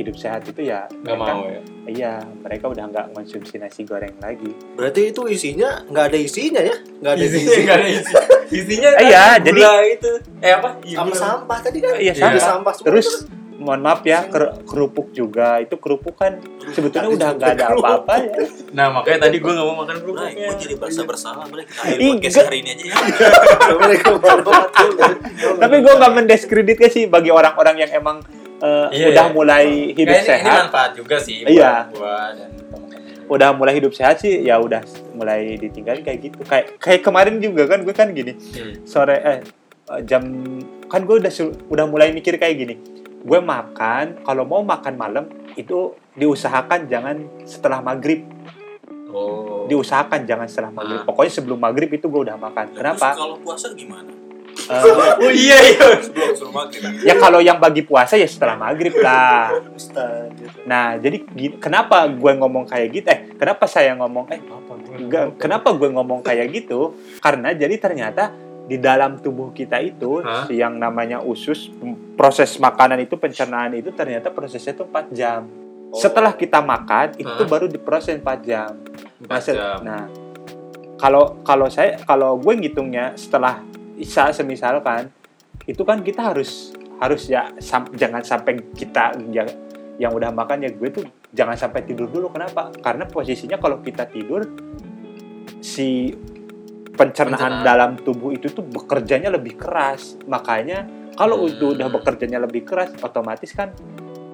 hidup 0.02 0.16
sehat 0.16 0.42
itu 0.44 0.60
ya 0.64 0.84
Nggak 0.92 1.16
mereka- 1.16 1.32
mau 1.32 1.42
ya. 1.46 1.60
iya 1.88 2.12
mereka 2.38 2.64
udah 2.68 2.84
nggak 2.88 3.06
konsumsi 3.12 3.56
nasi 3.56 3.82
goreng 3.82 4.12
lagi 4.18 4.50
Berarti 4.74 5.00
itu 5.08 5.22
isinya 5.26 5.82
nggak 5.86 6.04
ada 6.08 6.18
isinya 6.18 6.60
ya? 6.60 6.74
Nggak 6.98 7.12
ada 7.12 7.24
Isinya 7.24 7.48
isi. 7.48 7.60
nggak 7.62 7.76
ada 7.76 7.90
isi. 7.90 8.14
Isinya 8.52 8.90
Eh, 8.94 9.02
iya, 9.06 9.22
kan 9.32 9.38
jadi- 9.42 9.58
gula 9.58 9.74
itu. 9.86 10.12
Eh 10.38 10.52
apa? 10.52 10.70
Sama 10.84 11.14
sampah 11.14 11.58
tadi 11.60 11.78
kan? 11.80 11.92
Iya, 11.96 12.12
Jadi 12.12 12.20
sampah. 12.36 12.44
sampah 12.44 12.72
semua 12.74 12.86
terus 12.86 13.08
tuh. 13.08 13.20
mohon 13.58 13.80
maaf 13.80 14.02
ya 14.02 14.26
ker- 14.26 14.54
kerupuk 14.64 15.12
juga 15.12 15.58
itu 15.58 15.76
kerupuk 15.76 16.16
kan 16.16 16.40
sebetulnya 16.68 17.08
udah 17.12 17.30
nggak 17.32 17.50
ada 17.56 17.64
apa-apa 17.72 18.14
ya 18.20 18.32
Nah 18.72 18.88
makanya 18.90 19.18
tadi 19.24 19.38
gue 19.38 19.48
nggak 19.48 19.64
mau 19.64 19.76
makan 19.78 19.94
Bray, 19.94 20.04
kerupuknya. 20.04 20.48
gue 20.48 20.56
jadi 20.60 20.74
berasa 20.76 21.02
bersalah, 21.04 21.44
Bray. 21.46 21.64
Kita 21.64 21.80
akhir 21.80 21.98
podcast 22.18 22.38
hari 22.42 22.58
ini 22.60 22.70
aja 22.72 22.84
ya. 22.84 22.94
Tapi 25.62 25.76
gue 25.78 25.94
nggak 25.94 26.14
mendiskreditkan 26.14 26.90
sih 26.90 27.06
bagi 27.06 27.30
orang-orang 27.30 27.76
yang 27.80 27.92
emang 27.94 28.18
eh, 28.62 28.88
Iya, 28.94 29.06
udah 29.10 29.26
iya. 29.26 29.34
mulai 29.34 29.66
hidup 29.92 30.14
ini 30.14 30.24
sehat 30.24 30.60
manfaat 30.66 30.92
juga 30.94 31.16
sih. 31.18 31.42
Iya. 31.44 31.90
Buat 31.90 31.94
gua 31.94 32.16
dan 32.32 32.50
udah 33.28 33.50
mulai 33.52 33.74
hidup 33.74 33.92
sehat 33.92 34.20
sih 34.20 34.44
ya 34.44 34.60
udah 34.60 34.84
mulai 35.14 35.56
ditinggalin 35.56 36.04
kayak 36.04 36.20
gitu 36.22 36.44
kayak 36.44 36.76
kayak 36.78 37.00
kemarin 37.00 37.40
juga 37.40 37.64
kan 37.64 37.80
gue 37.80 37.96
kan 37.96 38.12
gini 38.12 38.36
Hmm. 38.36 38.84
sore 38.84 39.16
eh 39.16 39.40
jam 40.04 40.20
kan 40.86 41.02
gue 41.02 41.16
udah 41.16 41.32
udah 41.66 41.86
mulai 41.88 42.12
mikir 42.12 42.36
kayak 42.36 42.56
gini 42.58 42.76
gue 43.24 43.40
makan 43.40 44.20
kalau 44.22 44.44
mau 44.44 44.60
makan 44.60 44.94
malam 44.96 45.26
itu 45.56 45.96
diusahakan 46.12 46.92
jangan 46.92 47.16
setelah 47.44 47.80
maghrib 47.80 48.28
Oh. 49.08 49.68
diusahakan 49.68 50.24
jangan 50.24 50.48
setelah 50.48 50.72
maghrib 50.74 51.00
Ah. 51.00 51.06
pokoknya 51.06 51.32
sebelum 51.34 51.56
maghrib 51.58 51.88
itu 51.90 52.08
gue 52.08 52.22
udah 52.22 52.36
makan 52.36 52.72
kenapa 52.72 53.12
kalau 53.14 53.40
puasa 53.40 53.72
gimana? 53.72 54.12
Eh, 54.72 54.84
Oh 55.20 55.28
iya 55.30 55.58
iya. 55.68 55.88
Sebelum 56.00 56.50
maghrib. 56.50 57.04
ya 57.04 57.16
kalau 57.16 57.40
yang 57.40 57.58
bagi 57.58 57.82
puasa 57.82 58.16
ya 58.16 58.24
setelah 58.24 58.56
maghrib 58.56 58.96
lah 58.96 59.52
Ustaz, 59.70 60.32
gitu. 60.32 60.64
nah 60.64 60.96
jadi 60.96 61.28
kenapa 61.58 62.08
gue 62.08 62.32
ngomong 62.34 62.64
kayak 62.66 62.88
gitu 62.90 63.08
eh 63.08 63.20
kenapa 63.34 63.66
saya 63.66 63.92
ngomong 63.94 64.26
eh 64.30 64.40
Enggak, 64.94 65.36
kenapa 65.38 65.72
gue 65.72 65.88
ngomong 65.90 66.20
kayak 66.22 66.52
gitu? 66.54 66.96
Karena 67.18 67.52
jadi 67.52 67.76
ternyata 67.78 68.32
di 68.62 68.76
dalam 68.78 69.18
tubuh 69.18 69.52
kita 69.52 69.80
itu 69.80 70.20
Hah? 70.20 70.48
yang 70.48 70.76
namanya 70.76 71.20
usus 71.20 71.72
proses 72.14 72.56
makanan 72.58 73.00
itu 73.02 73.16
pencernaan 73.16 73.72
itu 73.74 73.92
ternyata 73.92 74.30
prosesnya 74.30 74.72
itu 74.74 74.84
4 74.84 75.12
jam. 75.12 75.48
Setelah 75.92 76.32
kita 76.32 76.60
makan 76.60 77.16
itu 77.18 77.28
Hah? 77.38 77.50
baru 77.50 77.66
diproses 77.66 78.16
4 78.16 78.24
jam. 78.42 78.72
Nah, 78.72 79.26
Empat 79.26 79.42
se- 79.42 79.52
jam. 79.54 79.80
nah, 79.82 80.04
kalau 80.96 81.40
kalau 81.42 81.68
saya 81.68 81.98
kalau 82.02 82.36
gue 82.36 82.54
ngitungnya 82.58 83.16
setelah 83.16 83.60
isya 84.02 84.34
semisalkan 84.34 85.14
itu 85.64 85.82
kan 85.82 86.02
kita 86.02 86.26
harus 86.26 86.74
harus 86.98 87.26
ya 87.28 87.54
sam- 87.58 87.94
jangan 87.94 88.22
sampai 88.22 88.58
kita 88.74 89.14
yang 89.30 89.46
yang 89.98 90.12
udah 90.12 90.30
makan 90.30 90.62
ya 90.62 90.70
gue 90.70 90.90
tuh 90.92 91.06
jangan 91.30 91.54
sampai 91.54 91.82
tidur 91.82 92.10
dulu 92.10 92.30
kenapa 92.30 92.74
karena 92.76 93.06
posisinya 93.06 93.56
kalau 93.56 93.80
kita 93.80 94.06
tidur 94.06 94.42
si 95.60 96.10
pencernaan 96.92 97.38
Pencernaan. 97.40 97.64
dalam 97.64 97.92
tubuh 97.96 98.30
itu 98.32 98.50
tuh 98.50 98.62
bekerjanya 98.64 99.30
lebih 99.30 99.56
keras 99.56 100.18
makanya 100.26 100.84
kalau 101.14 101.40
Hmm. 101.40 101.50
itu 101.50 101.66
udah 101.72 101.88
bekerjanya 101.88 102.40
lebih 102.40 102.66
keras 102.66 102.92
otomatis 103.00 103.52
kan 103.52 103.72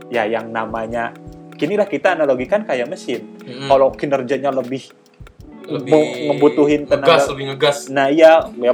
ya 0.08 0.24
yang 0.24 0.50
namanya 0.50 1.12
kinilah 1.54 1.86
kita 1.86 2.14
analogikan 2.14 2.64
kayak 2.64 2.88
mesin 2.88 3.28
Mm-mm. 3.40 3.68
kalau 3.68 3.92
kinerjanya 3.92 4.50
lebih 4.50 4.88
lebih 5.68 6.32
ngebutuhin 6.32 6.88
tenaga 6.88 7.18
ngegas 7.18 7.24
lebih 7.28 7.46
ngegas. 7.52 7.78
nah 7.90 8.08
iya 8.08 8.40
ya 8.56 8.72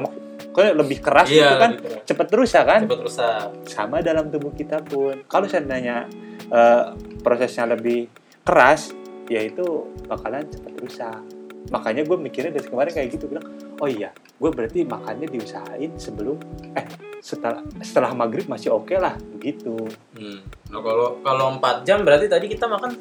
kayak 0.53 0.73
lebih 0.75 0.97
keras 0.99 1.27
Iya, 1.27 1.41
gitu 1.43 1.55
kan 1.57 1.71
keras. 1.75 2.01
cepet 2.05 2.27
rusak 2.31 2.63
kan 2.63 2.81
Cepet 2.83 3.01
rusak. 3.01 3.45
sama 3.65 3.97
dalam 3.99 4.29
tubuh 4.29 4.51
kita 4.51 4.79
pun 4.79 5.25
kalau 5.25 5.45
seandainya 5.45 6.05
eh, 6.45 6.83
prosesnya 7.19 7.67
lebih 7.67 8.07
keras 8.39 8.93
ya 9.25 9.41
itu 9.41 9.63
bakalan 10.05 10.45
cepet 10.45 10.73
rusak 10.77 11.19
makanya 11.65 12.03
gue 12.03 12.17
mikirnya 12.17 12.51
dari 12.51 12.67
kemarin 12.67 12.91
kayak 12.91 13.09
gitu 13.09 13.25
bilang 13.25 13.47
oh 13.77 13.87
iya 13.87 14.11
gue 14.11 14.49
berarti 14.49 14.83
makannya 14.83 15.25
diusahain 15.25 15.95
sebelum 15.95 16.35
eh 16.73 16.85
setelah 17.17 17.63
setelah 17.79 18.11
maghrib 18.11 18.45
masih 18.45 18.69
oke 18.69 18.93
lah 18.93 19.15
begitu 19.33 19.79
Hmm. 20.13 20.43
Nah, 20.67 20.79
kalau 20.79 21.17
kalau 21.19 21.45
4 21.55 21.81
jam 21.83 22.01
berarti 22.01 22.27
tadi 22.27 22.45
kita 22.45 22.65
makan 22.65 22.91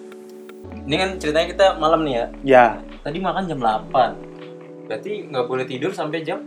ini 0.83 0.95
kan 0.95 1.11
ceritanya 1.17 1.49
kita 1.49 1.67
malam 1.77 2.03
nih 2.03 2.15
ya. 2.15 2.27
ya 2.45 2.67
Tadi 3.01 3.19
makan 3.19 3.45
jam 3.45 3.59
8. 3.59 4.87
Berarti 4.87 5.11
nggak 5.27 5.45
boleh 5.45 5.65
tidur 5.65 5.91
sampai 5.91 6.21
jam 6.21 6.39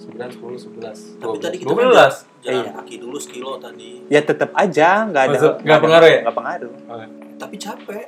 9, 0.00 0.16
10, 0.32 0.56
11. 0.56 1.20
Tapi 1.20 1.36
tadi 1.38 1.56
kita 1.56 1.68
12. 1.68 2.24
Jalan 2.40 2.56
Iya. 2.58 2.72
kaki 2.74 2.94
dulu 2.96 3.16
sekilo 3.16 3.56
tadi. 3.56 4.00
ya 4.08 4.20
tetap 4.20 4.50
aja 4.54 5.04
nggak 5.04 5.22
ada 5.22 5.36
Maksud- 5.36 5.56
nggak 5.60 5.80
pengaruh 5.80 6.08
ya? 6.08 6.20
nggak 6.22 6.36
pengaruh 6.36 6.72
Tapi 7.36 7.56
capek. 7.56 8.04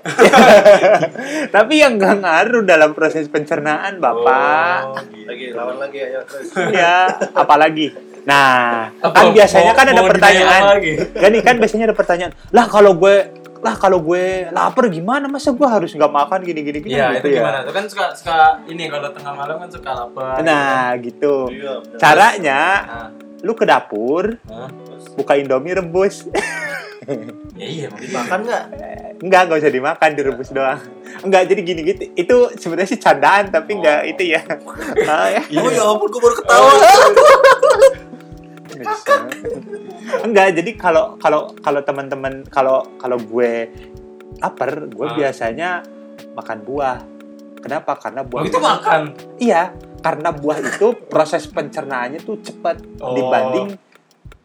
tapi 1.54 1.74
yang 1.78 1.96
nggak 1.96 2.16
ngaruh 2.18 2.62
dalam 2.62 2.92
proses 2.92 3.26
pencernaan 3.26 3.96
bapak 3.96 4.80
Oh, 4.86 5.00
gitu. 5.06 5.24
Lagi 5.24 5.44
lawan 5.52 5.76
lagi 5.78 5.98
ayo 6.00 6.20
terus. 6.22 6.48
ya 6.70 7.08
apalagi 7.32 7.92
nah 8.22 8.86
Apa, 8.96 9.12
kan 9.12 9.24
biasanya 9.32 9.72
mau- 9.72 9.78
kan 9.78 9.86
ada 9.88 9.98
mau 9.98 10.08
pertanyaan 10.08 10.62
lagi? 10.70 10.92
kan 11.12 11.28
nih 11.28 11.42
kan 11.42 11.54
biasanya 11.56 11.84
ada 11.86 11.96
pertanyaan 11.96 12.32
lah 12.48 12.66
kalau 12.66 12.94
gue 12.94 13.14
lah 13.62 13.74
kalau 13.76 14.02
gue 14.02 14.50
lapar 14.50 14.84
gimana 14.88 15.24
masa 15.24 15.50
gue 15.50 15.62
harus 15.64 15.90
nggak 15.90 16.10
makan 16.10 16.42
gini 16.42 16.60
gini 16.60 16.78
gini 16.80 16.92
Iya, 16.92 17.06
gitu 17.14 17.18
itu 17.22 17.28
ya 17.30 17.40
gimana? 17.40 17.58
Itu 17.62 17.70
kan 17.70 17.84
suka 17.86 18.04
suka 18.12 18.38
ini 18.66 18.84
kalau 18.86 19.08
tengah 19.08 19.32
malam 19.32 19.56
kan 19.56 19.70
suka 19.70 19.90
lapar. 19.96 20.42
nah 20.42 20.90
gitu 20.98 21.46
Iya, 21.48 21.78
benar. 21.80 21.96
caranya 21.96 22.60
Nah, 22.82 23.08
lu 23.40 23.52
ke 23.52 23.62
dapur 23.62 24.34
Hah? 24.44 24.66
buka 25.14 25.34
indomie 25.34 25.72
rebus 25.72 26.26
ya 27.54 27.66
iya 27.66 27.86
mau 27.86 27.98
Makan 27.98 28.38
nggak? 28.42 28.64
enggak 29.18 29.40
nggak 29.44 29.58
usah 29.58 29.70
dimakan 29.72 30.10
direbus 30.12 30.50
doang 30.50 30.78
enggak 31.20 31.46
jadi 31.46 31.60
gini 31.60 31.80
gitu 31.84 32.02
itu 32.14 32.36
sebenarnya 32.56 32.88
sih 32.88 32.98
candaan 32.98 33.46
tapi 33.48 33.74
enggak 33.74 34.02
itu 34.08 34.22
ya 34.28 34.42
Ah, 35.06 35.26
ya. 35.28 35.42
Oh 35.56 35.66
ya 35.68 35.82
ampun, 35.84 36.06
gue 36.08 36.18
baru 36.18 36.34
ketawa. 36.36 36.70
enggak 40.22 40.46
jadi 40.54 40.70
kalau 40.74 41.16
kalau 41.16 41.50
kalau 41.56 41.80
teman-teman 41.80 42.42
kalau 42.46 42.84
kalau 42.96 43.16
gue 43.16 43.70
lapar 44.38 44.70
gue 44.86 45.06
Ah. 45.06 45.14
biasanya 45.14 45.70
makan 46.34 46.58
buah 46.62 46.98
kenapa 47.58 47.94
karena 47.96 48.22
buah 48.22 48.42
Oh, 48.42 48.48
itu 48.48 48.58
makan. 48.58 49.02
iya 49.38 49.70
karena 50.02 50.30
buah 50.30 50.58
itu 50.58 50.86
proses 51.06 51.46
pencernaannya 51.46 52.20
tuh 52.20 52.42
cepat 52.42 52.82
Oh. 52.98 53.14
dibanding 53.14 53.78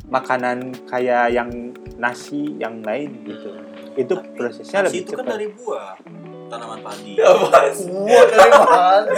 makanan 0.07 0.71
kayak 0.85 1.31
yang 1.31 1.49
nasi 1.97 2.55
yang 2.55 2.79
lain 2.79 3.25
gitu 3.25 3.51
itu 3.97 4.13
prosesnya 4.37 4.85
Nasi 4.85 4.87
lebih 4.87 5.01
itu 5.01 5.11
kan 5.11 5.17
cepat 5.17 5.33
dari 5.33 5.47
buah 5.49 5.91
tanaman 6.47 6.79
padi. 6.79 7.13
Apa 7.17 7.69
sih? 7.69 7.87
Wah, 7.87 8.23
dari 8.25 8.49
mana? 8.49 9.11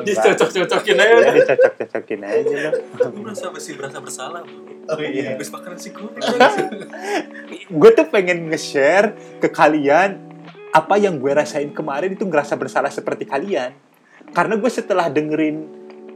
Dicocok-cocokin 0.00 0.94
ya 0.94 1.04
aja. 1.10 1.30
dicocok-cocokin 1.34 2.20
aja 2.22 2.56
loh 2.60 2.72
Gue 3.08 3.22
berasa 3.22 3.46
bersih, 3.48 3.74
berasa 3.74 3.98
bersalah. 3.98 4.40
bro. 4.42 4.76
Oh 4.88 5.00
iya. 5.00 5.32
Habis 5.32 5.48
makan 5.48 5.70
nasi 5.74 5.90
kuning. 5.90 6.20
gue 7.68 7.90
tuh 7.90 8.06
pengen 8.08 8.48
nge-share 8.48 9.12
ke 9.36 9.48
kalian 9.48 10.20
apa 10.70 10.94
yang 10.96 11.16
gue 11.16 11.28
rasain 11.30 11.68
kemarin 11.70 12.12
itu 12.12 12.24
ngerasa 12.24 12.54
bersalah 12.54 12.88
seperti 12.88 13.24
kalian 13.24 13.72
karena 14.30 14.54
gue 14.54 14.68
setelah 14.68 15.08
dengerin 15.08 15.64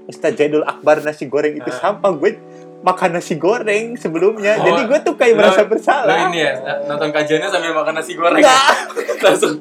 Ustaz 0.02 0.34
Jaidul 0.34 0.60
Akbar 0.62 1.00
nasi 1.00 1.24
goreng 1.24 1.54
itu 1.54 1.70
Ah. 1.70 1.78
sampah 1.94 2.12
gue 2.12 2.36
makan 2.82 3.10
nasi 3.12 3.34
goreng 3.34 3.94
sebelumnya 3.94 4.58
Oh, 4.58 4.64
jadi 4.64 4.80
gue 4.84 4.98
tuh 5.00 5.14
kayak 5.14 5.32
lo- 5.32 5.38
merasa 5.40 5.60
Lo 5.60 5.68
bersalah 5.68 6.16
ini 6.28 6.38
ya, 6.40 6.52
nonton 6.84 7.08
kajiannya 7.08 7.48
sambil 7.48 7.72
makan 7.72 7.94
nasi 7.94 8.12
goreng. 8.12 8.38
Enggak. 8.38 8.74
langsung 9.24 9.52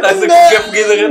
langsung 0.00 0.28
gap 0.28 0.64
gitu 0.70 0.92
kan. 0.98 1.08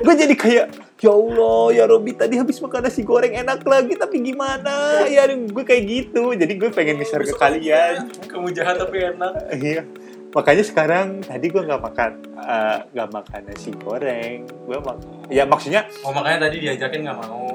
Gue 0.00 0.14
jadi 0.16 0.34
kayak 0.34 0.66
ya 0.96 1.10
Allah 1.10 1.64
ya 1.70 1.84
Robi 1.84 2.14
tadi 2.14 2.34
habis 2.34 2.56
makan 2.58 2.80
nasi 2.80 3.02
goreng 3.02 3.34
enak 3.34 3.60
lagi 3.62 3.92
tapi 3.92 4.22
gimana 4.22 5.04
ya 5.04 5.28
gue 5.28 5.60
kayak 5.62 5.84
gitu 5.84 6.32
jadi 6.32 6.48
gue 6.50 6.70
pengen 6.70 6.96
nge-share 6.96 7.20
ke 7.22 7.34
kalian 7.34 8.08
Kamu 8.24 8.48
jahat 8.50 8.80
tapi 8.80 9.04
enak. 9.04 9.52
iya 9.52 9.84
makanya 10.30 10.64
sekarang 10.64 11.20
tadi 11.20 11.46
gue 11.46 11.60
nggak 11.60 11.78
makan 11.78 12.10
eh, 12.34 12.78
nggak 12.88 13.08
makan 13.12 13.40
nasi 13.44 13.70
goreng 13.76 14.38
gue 14.48 14.78
mak 14.80 14.96
ya 15.28 15.44
maksudnya 15.44 15.84
Oh 16.00 16.10
makanya 16.10 16.48
tadi 16.48 16.56
diajakin 16.58 17.00
nggak 17.04 17.18
mau. 17.20 17.52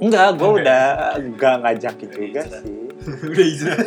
Enggak 0.00 0.28
gue 0.40 0.50
udah 0.64 0.84
nggak 1.36 1.54
ngajakin 1.64 2.10
juga 2.10 2.42
sih. 2.48 2.78
Udah 3.32 3.44
hijrah. 3.48 3.78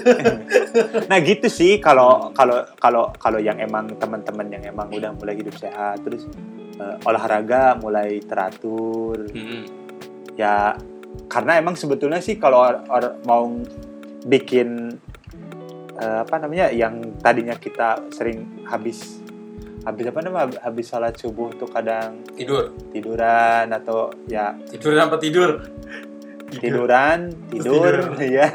nah 1.09 1.17
gitu 1.21 1.45
sih 1.45 1.77
kalau 1.77 2.33
kalau 2.33 2.65
kalau 2.81 3.13
kalau 3.21 3.37
yang 3.37 3.61
emang 3.61 3.93
teman-teman 4.01 4.49
yang 4.49 4.63
emang 4.73 4.89
udah 4.89 5.13
mulai 5.13 5.37
hidup 5.37 5.53
sehat 5.53 6.01
terus 6.01 6.25
eh, 6.81 6.97
olahraga 7.05 7.77
mulai 7.77 8.21
teratur. 8.25 9.29
Hmm. 9.29 9.69
ya 10.33 10.73
karena 11.29 11.61
emang 11.61 11.77
sebetulnya 11.77 12.17
sih 12.25 12.41
kalau 12.41 12.65
mau 13.29 13.45
bikin 14.25 14.97
eh, 16.01 16.19
apa 16.25 16.35
namanya 16.41 16.73
yang 16.73 17.13
tadinya 17.21 17.53
kita 17.53 18.09
sering 18.09 18.65
habis 18.65 19.22
habis 19.83 20.05
apa 20.07 20.19
namanya 20.23 20.47
habis 20.63 20.85
sholat 20.87 21.15
subuh 21.15 21.51
tuh 21.53 21.67
kadang 21.67 22.23
Tidur. 22.35 22.71
tiduran 22.91 23.67
atau 23.69 24.09
ya 24.25 24.55
Tidur 24.71 24.95
apa 24.95 25.19
tidur? 25.19 25.59
tiduran 26.53 27.33
tidur 27.49 28.13
tidur. 28.13 28.21
ya 28.37 28.47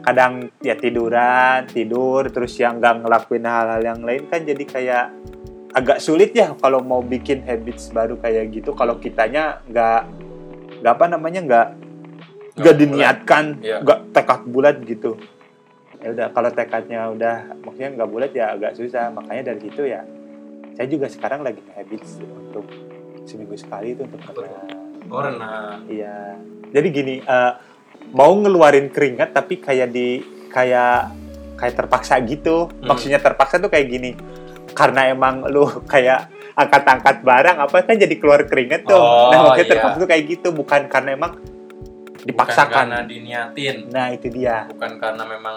kadang 0.00 0.48
ya 0.64 0.74
tiduran 0.74 1.68
tidur 1.68 2.32
terus 2.32 2.56
yang 2.56 2.80
nggak 2.80 3.04
ngelakuin 3.04 3.44
hal-hal 3.44 3.82
yang 3.84 4.00
lain 4.00 4.24
kan 4.26 4.40
jadi 4.40 4.64
kayak 4.64 5.06
agak 5.70 6.00
sulit 6.00 6.32
ya 6.32 6.56
kalau 6.56 6.80
mau 6.80 7.04
bikin 7.04 7.44
habits 7.44 7.92
baru 7.92 8.16
kayak 8.16 8.50
gitu 8.50 8.72
kalau 8.72 8.96
kitanya 8.96 9.60
nggak 9.68 10.02
nggak 10.80 10.92
apa 10.96 11.06
namanya 11.06 11.40
nggak 11.44 11.68
nggak 12.56 12.76
diniatkan 12.80 13.44
Iya. 13.60 13.84
nggak 13.84 14.00
tekad 14.16 14.40
bulat 14.48 14.76
gitu 14.82 15.20
ya 16.00 16.08
udah 16.16 16.26
kalau 16.32 16.50
tekadnya 16.50 17.00
udah 17.12 17.36
maksudnya 17.60 17.90
nggak 17.92 18.08
bulat 18.10 18.32
ya 18.32 18.56
agak 18.56 18.72
susah 18.74 19.12
makanya 19.12 19.52
dari 19.52 19.60
situ 19.68 19.84
ya 19.84 20.00
saya 20.80 20.88
juga 20.88 21.12
sekarang 21.12 21.44
lagi 21.44 21.60
habits 21.76 22.16
untuk 22.24 22.64
seminggu 23.28 23.52
sekali 23.52 23.92
itu 23.92 24.00
untuk 24.00 24.16
renang 24.32 24.80
Oh, 25.12 25.20
renang. 25.20 25.84
Iya. 25.84 26.40
Jadi 26.72 26.88
gini, 26.88 27.14
eh, 27.20 27.52
mau 28.14 28.32
ngeluarin 28.32 28.88
keringat 28.88 29.36
tapi 29.36 29.60
kayak 29.60 29.92
di 29.92 30.24
kayak 30.48 31.12
kayak 31.60 31.74
terpaksa 31.76 32.16
gitu. 32.24 32.72
Hmm. 32.72 32.88
Maksudnya 32.88 33.20
terpaksa 33.20 33.60
tuh 33.60 33.68
kayak 33.68 33.92
gini. 33.92 34.16
Karena 34.72 35.04
emang 35.04 35.44
lu 35.52 35.68
kayak 35.92 36.32
angkat-angkat 36.56 37.20
barang 37.20 37.58
apa 37.60 37.76
kan 37.84 38.00
jadi 38.00 38.14
keluar 38.16 38.48
keringat 38.48 38.88
tuh. 38.88 38.96
Oh, 38.96 39.28
nah, 39.28 39.52
maksudnya 39.52 39.66
iya. 39.66 39.72
terpaksa 39.76 39.96
tuh 39.98 40.08
kayak 40.08 40.24
gitu, 40.30 40.48
bukan 40.56 40.80
karena 40.88 41.10
emang 41.12 41.32
Bukan 41.36 42.24
dipaksakan. 42.24 42.72
karena 42.88 42.98
diniatin, 43.04 43.76
Nah, 43.92 44.06
itu 44.12 44.32
dia. 44.32 44.64
bukan 44.64 44.96
karena 44.96 45.24
memang 45.28 45.56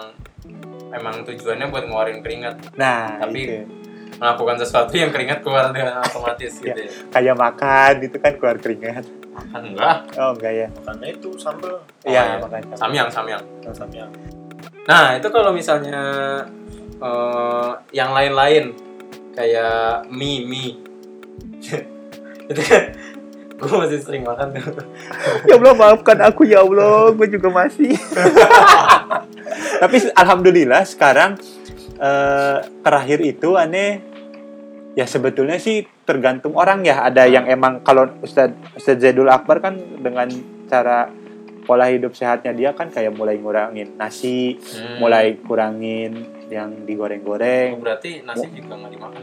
memang 0.92 1.14
tujuannya 1.24 1.66
buat 1.72 1.84
ngeluarin 1.88 2.20
keringat, 2.20 2.76
Nah, 2.76 3.24
Tapi- 3.24 3.40
itu. 3.40 3.83
Melakukan 4.18 4.56
sesuatu 4.62 4.94
yang 4.94 5.10
keringat 5.10 5.42
keluar 5.42 5.70
dengan 5.74 6.00
otomatis 6.06 6.58
gitu 6.60 6.74
ya. 6.74 6.88
Kayak 7.10 7.36
makan 7.38 7.92
itu 8.04 8.16
kan 8.18 8.32
keluar 8.38 8.56
keringat. 8.58 9.04
Makan 9.34 9.62
enggak? 9.74 9.98
Oh, 10.18 10.30
enggak 10.34 10.52
ya. 10.54 10.68
Makanya 10.70 11.06
itu 11.10 11.28
sambel 11.38 11.74
Iya, 12.06 12.22
iya. 12.22 12.36
makanya. 12.38 12.74
Samyang, 12.78 13.08
samyang. 13.10 13.42
samyang. 13.74 14.10
Nah, 14.84 15.16
itu 15.16 15.28
kalau 15.32 15.50
misalnya 15.50 16.02
eh, 17.00 17.70
yang 17.96 18.14
lain-lain 18.14 18.76
kayak 19.34 20.06
mie, 20.12 20.46
mie. 20.46 20.72
itu 22.50 22.60
kan 22.60 22.92
gue 23.54 23.76
masih 23.80 23.98
sering 24.02 24.22
makan 24.22 24.52
tuh. 24.54 24.84
Ya 25.48 25.56
Allah 25.58 25.74
maafkan 25.74 26.18
aku 26.22 26.44
ya 26.46 26.62
Allah, 26.62 27.10
gue 27.16 27.26
juga 27.26 27.48
masih. 27.50 27.96
Tapi 29.80 29.96
alhamdulillah 30.14 30.84
sekarang 30.86 31.36
eh, 31.96 32.58
terakhir 32.82 33.18
itu 33.20 33.54
aneh 33.54 34.02
ya 34.94 35.06
sebetulnya 35.06 35.58
sih 35.58 35.82
tergantung 36.06 36.54
orang 36.54 36.84
ya. 36.84 37.02
Ada 37.06 37.26
yang 37.26 37.46
emang 37.48 37.82
kalau 37.82 38.06
Ustadz 38.22 38.78
Ustadz 38.78 39.02
Zaidul 39.02 39.30
Akbar 39.30 39.58
kan 39.58 39.74
dengan 39.98 40.30
cara 40.70 41.10
pola 41.64 41.88
hidup 41.88 42.12
sehatnya 42.12 42.52
dia 42.52 42.76
kan 42.76 42.92
kayak 42.92 43.16
mulai 43.16 43.40
ngurangin 43.40 43.96
nasi, 43.96 44.60
Hmm. 44.60 45.00
mulai 45.00 45.40
kurangin 45.40 46.12
yang 46.52 46.84
digoreng-goreng, 46.84 47.80
Oh, 47.80 47.80
berarti 47.80 48.20
nasi 48.20 48.52
juga 48.52 48.76
nggak 48.76 48.92
dimakan 48.92 49.22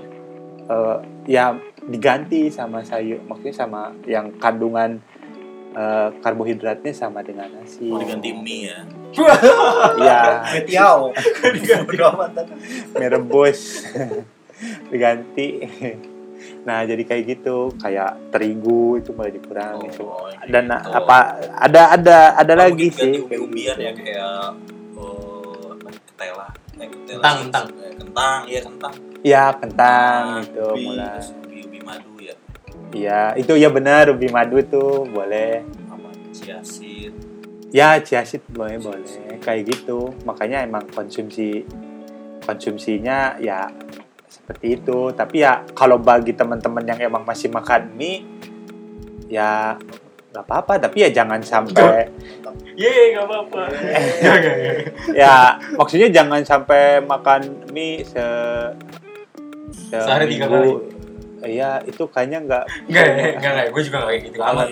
eh, 0.66 0.98
ya 1.30 1.54
diganti 1.86 2.50
sama 2.50 2.82
sayur, 2.82 3.22
maksudnya 3.30 3.54
sama 3.54 3.94
yang 4.10 4.34
kandungan 4.42 5.02
eh, 5.72 6.10
karbohidratnya 6.18 6.92
sama 6.92 7.20
dengan 7.20 7.48
nasi. 7.50 7.88
Mau 7.88 7.98
diganti 7.98 8.30
mie 8.32 8.68
ya. 8.68 8.80
Iya, 10.00 10.22
Metiao. 10.54 11.12
Bodo 11.84 12.06
amat. 12.16 12.48
mie 12.94 13.08
rebus 13.08 13.84
diganti. 14.88 15.48
Nah, 16.62 16.86
jadi 16.86 17.02
kayak 17.02 17.24
gitu, 17.28 17.74
kayak 17.76 18.30
terigu 18.30 18.98
itu 18.98 19.10
mulai 19.12 19.30
dikurangi 19.30 19.90
itu. 19.90 20.06
Oh, 20.06 20.30
Dan 20.46 20.70
gitu. 20.70 20.90
apa 20.92 21.18
ada 21.52 21.82
ada 21.92 22.18
ada 22.36 22.54
Oh, 22.54 22.60
lagi 22.60 22.88
sih. 22.90 23.18
umbi-umbian 23.20 23.78
ya 23.78 23.92
kayak 23.92 24.54
oh, 24.94 25.74
ketela. 26.06 26.48
Eh, 26.78 26.86
ketela 26.86 27.18
Kentang, 27.18 27.36
kentang. 27.44 27.66
kentang, 27.98 28.40
iya 28.46 28.62
kentang. 28.62 28.94
Ya, 29.22 29.44
kentang 29.54 30.22
Ah, 30.38 30.42
itu 30.42 30.66
mulai. 30.82 31.22
Iya, 32.92 33.36
itu 33.40 33.56
ya 33.56 33.72
benar 33.72 34.12
ubi 34.12 34.28
madu 34.28 34.60
tuh 34.68 35.08
boleh. 35.08 35.64
Sama 35.88 36.12
seed. 36.64 37.14
Ya, 37.72 37.96
chia 38.04 38.28
seed 38.28 38.44
boleh 38.52 38.76
boleh 38.84 39.40
kayak 39.40 39.72
gitu. 39.72 40.12
Makanya 40.28 40.68
emang 40.68 40.84
konsumsi 40.92 41.64
konsumsinya 42.44 43.40
ya 43.40 43.72
seperti 44.28 44.76
itu. 44.76 45.16
Tapi 45.16 45.40
ya 45.40 45.64
kalau 45.72 45.96
bagi 45.96 46.36
teman-teman 46.36 46.84
yang 46.84 47.00
emang 47.00 47.24
masih 47.24 47.48
makan 47.48 47.96
mie 47.96 48.28
ya 49.32 49.80
nggak 50.36 50.44
apa-apa. 50.44 50.84
Tapi 50.84 51.08
ya 51.08 51.10
jangan 51.16 51.40
sampai 51.40 52.12
Ye, 52.76 53.16
nggak 53.16 53.28
apa-apa. 53.28 53.62
ya 55.22 55.60
maksudnya 55.76 56.08
jangan 56.12 56.44
sampai 56.44 57.00
makan 57.04 57.72
mie 57.72 58.04
se, 58.04 58.26
se 59.72 59.96
Sehari 59.96 60.28
tiga 60.28 60.48
Iya, 61.42 61.82
itu 61.84 62.04
kayaknya 62.06 62.40
nggak 62.42 62.64
Enggak, 62.86 63.06
enggak, 63.34 63.52
enggak. 63.52 63.68
Gue 63.70 63.82
juga 63.82 63.98
nggak 63.98 64.10
kayak 64.10 64.22
gitu 64.30 64.38
amat. 64.40 64.68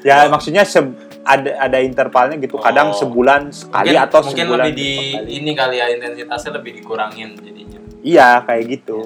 ya 0.00 0.16
maksudnya 0.26 0.62
se- 0.64 0.96
ada 1.20 1.50
ada 1.60 1.78
intervalnya 1.78 2.36
gitu. 2.36 2.56
Kadang 2.56 2.90
Oh. 2.90 2.96
sebulan 2.96 3.50
sekali 3.50 3.92
Mungkin, 3.92 4.06
atau 4.08 4.20
mungkin 4.24 4.44
sebulan 4.44 4.66
lebih 4.66 4.76
di 4.76 4.90
kali. 5.12 5.28
ini 5.36 5.50
kali 5.52 5.76
ya 5.76 5.86
intensitasnya 5.88 6.50
lebih 6.56 6.72
dikurangin 6.76 7.28
jadinya. 7.36 7.78
Iya, 8.00 8.28
kayak 8.42 8.64
gitu. 8.70 8.98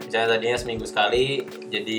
Misalnya 0.00 0.28
tadinya 0.34 0.58
seminggu 0.58 0.86
sekali, 0.86 1.24
jadi 1.66 1.98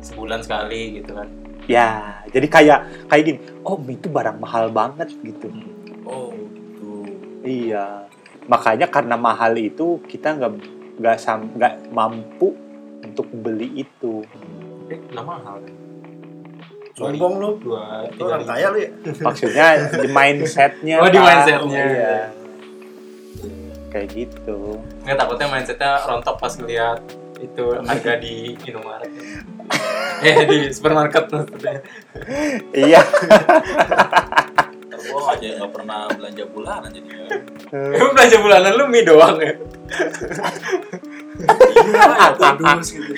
sebulan 0.00 0.40
sekali 0.40 0.98
gitu 0.98 1.14
kan. 1.14 1.28
Ya, 1.64 1.88
jadi 2.28 2.46
kayak 2.46 2.78
kayak 3.06 3.22
gini. 3.24 3.38
Oh, 3.60 3.76
itu 3.82 4.08
barang 4.08 4.38
mahal 4.38 4.68
banget 4.68 5.12
gitu. 5.20 5.48
Oh, 6.02 6.32
gitu. 6.32 7.04
Iya. 7.42 8.08
Makanya 8.46 8.88
karena 8.88 9.14
mahal 9.14 9.52
itu 9.54 10.00
kita 10.04 10.32
nggak 10.34 10.52
nggak 10.98 11.16
sam 11.16 11.52
nggak 11.54 11.90
mampu 11.90 12.56
untuk 13.18 13.34
beli 13.34 13.82
itu. 13.82 14.22
Eh, 14.94 14.98
nggak 15.10 15.26
mahal. 15.26 15.58
Sombong 16.94 17.34
lu. 17.42 17.50
Dua, 17.58 18.06
Lu 18.14 18.22
orang 18.30 18.46
kaya 18.46 18.70
lu 18.70 18.78
ya. 18.78 18.90
Maksudnya 19.26 19.90
di 19.90 20.06
mindsetnya. 20.06 21.02
Oh, 21.02 21.10
di 21.10 21.18
mindsetnya. 21.18 21.82
Iya. 21.82 22.16
Kayak 23.90 24.08
gitu. 24.14 24.78
Nggak 25.02 25.18
takutnya 25.18 25.46
mindsetnya 25.50 25.92
rontok 26.06 26.38
pas 26.38 26.54
ngeliat 26.54 27.02
itu 27.42 27.64
harga 27.82 28.12
di 28.22 28.54
Indomaret. 28.62 29.10
eh 30.26 30.38
di 30.46 30.58
supermarket 30.70 31.26
maksudnya. 31.26 31.82
iya. 32.70 33.02
Ntar 35.08 35.16
gua 35.16 35.32
aja 35.32 35.48
nggak 35.56 35.72
pernah 35.72 36.00
belanja 36.12 36.44
bulanan 36.52 36.90
jadinya. 36.92 37.24
Emang 37.72 38.12
belanja 38.12 38.36
bulanan 38.44 38.72
lu 38.76 38.84
mie 38.92 39.04
doang 39.08 39.36
ya? 39.40 39.52
Iya, 41.38 42.76
gitu. 42.84 43.12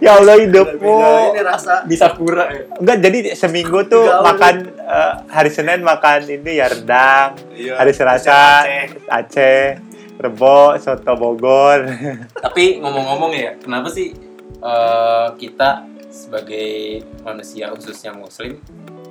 ya 0.00 0.10
Allah 0.22 0.36
hidupmu. 0.38 0.98
ini 1.34 1.42
rasa. 1.44 1.82
Bisa 1.84 2.14
kurang 2.16 2.48
ya? 2.48 2.62
Enggak, 2.78 2.96
jadi 3.04 3.18
seminggu 3.36 3.84
tuh 3.90 4.06
Gaul. 4.06 4.22
makan 4.24 4.54
eh, 4.80 5.12
hari 5.28 5.50
Senin 5.52 5.82
makan 5.82 6.24
ini 6.24 6.56
ya 6.56 6.70
rendang, 6.72 7.36
Iya. 7.52 7.76
hari 7.76 7.92
Selasa 7.92 8.64
Aceh, 9.10 9.76
Rebo, 10.16 10.78
soto 10.80 11.12
Bogor. 11.18 11.84
Tapi 12.46 12.80
ngomong-ngomong 12.80 13.32
ya, 13.34 13.50
kenapa 13.60 13.90
sih 13.92 14.14
eh, 14.62 15.26
kita 15.36 15.84
sebagai 16.08 17.02
manusia 17.26 17.68
khususnya 17.74 18.14
muslim 18.16 18.56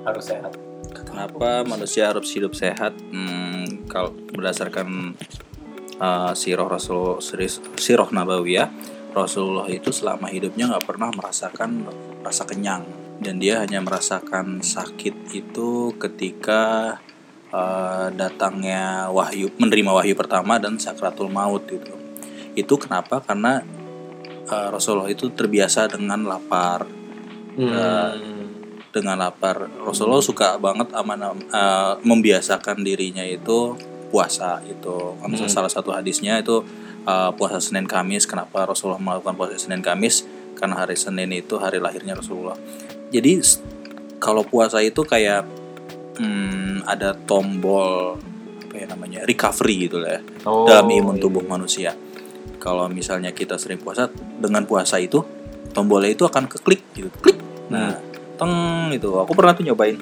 harus 0.02 0.24
sehat? 0.26 0.65
Kenapa 1.04 1.66
manusia 1.66 2.08
harus 2.08 2.30
hidup 2.32 2.56
sehat? 2.56 2.96
Hmm, 3.12 3.84
kalau 3.90 4.14
berdasarkan 4.32 5.18
uh, 6.00 6.32
sirah 6.32 6.68
Rasul 6.70 7.20
sirah 7.76 8.08
Nabawiyah, 8.08 8.70
Rasulullah 9.12 9.68
itu 9.68 9.92
selama 9.92 10.28
hidupnya 10.28 10.72
nggak 10.72 10.86
pernah 10.86 11.10
merasakan 11.12 11.88
rasa 12.24 12.44
kenyang 12.44 12.84
dan 13.20 13.40
dia 13.40 13.64
hanya 13.64 13.80
merasakan 13.80 14.60
sakit 14.60 15.32
itu 15.32 15.96
ketika 15.96 16.96
uh, 17.48 18.12
datangnya 18.12 19.08
wahyu 19.08 19.48
menerima 19.56 19.90
wahyu 19.92 20.14
pertama 20.14 20.60
dan 20.60 20.76
sakratul 20.76 21.32
maut 21.32 21.64
itu. 21.68 21.94
Itu 22.56 22.76
kenapa? 22.76 23.24
Karena 23.24 23.64
uh, 24.48 24.68
Rasulullah 24.72 25.08
itu 25.08 25.32
terbiasa 25.32 25.88
dengan 25.88 26.28
lapar 26.28 26.84
dengan 28.96 29.20
lapar. 29.20 29.68
Rasulullah 29.84 30.24
suka 30.24 30.56
banget 30.56 30.88
sama 30.96 31.14
eh, 31.30 31.92
membiasakan 32.00 32.80
dirinya 32.80 33.22
itu 33.22 33.76
puasa 34.08 34.64
itu. 34.64 35.18
Kan 35.20 35.36
Hmm. 35.36 35.50
Salah 35.50 35.68
satu 35.68 35.92
hadisnya 35.92 36.40
itu 36.40 36.64
eh, 37.04 37.30
puasa 37.36 37.60
Senin 37.60 37.84
Kamis. 37.84 38.24
Kenapa 38.24 38.64
Rasulullah 38.64 39.00
melakukan 39.00 39.36
puasa 39.36 39.60
Senin 39.60 39.84
Kamis? 39.84 40.24
Karena 40.56 40.80
hari 40.80 40.96
Senin 40.96 41.28
itu 41.36 41.60
hari 41.60 41.76
lahirnya 41.76 42.16
Rasulullah. 42.16 42.56
Jadi 43.12 43.38
kalau 44.16 44.42
puasa 44.42 44.80
itu 44.80 45.04
kayak 45.04 45.44
hmm, 46.16 46.88
ada 46.88 47.12
tombol 47.12 48.16
apa 48.66 48.74
ya 48.74 48.86
namanya 48.88 49.20
recovery 49.28 49.88
gitu 49.88 50.00
lah 50.00 50.18
ya 50.18 50.20
Oh, 50.48 50.64
dalam 50.64 50.88
imun 50.88 51.16
iya. 51.20 51.22
tubuh 51.22 51.44
manusia. 51.44 51.92
Kalau 52.56 52.88
misalnya 52.90 53.30
kita 53.30 53.60
sering 53.60 53.78
puasa, 53.78 54.10
dengan 54.40 54.66
puasa 54.66 54.98
itu 54.98 55.22
tombolnya 55.70 56.10
itu 56.10 56.24
akan 56.26 56.50
keklik 56.50 56.82
gitu, 56.96 57.12
klik. 57.22 57.38
Nah, 57.70 58.00
teng 58.36 58.92
itu. 58.92 59.10
Aku 59.16 59.32
pernah 59.32 59.56
tuh 59.56 59.64
nyobain. 59.66 59.96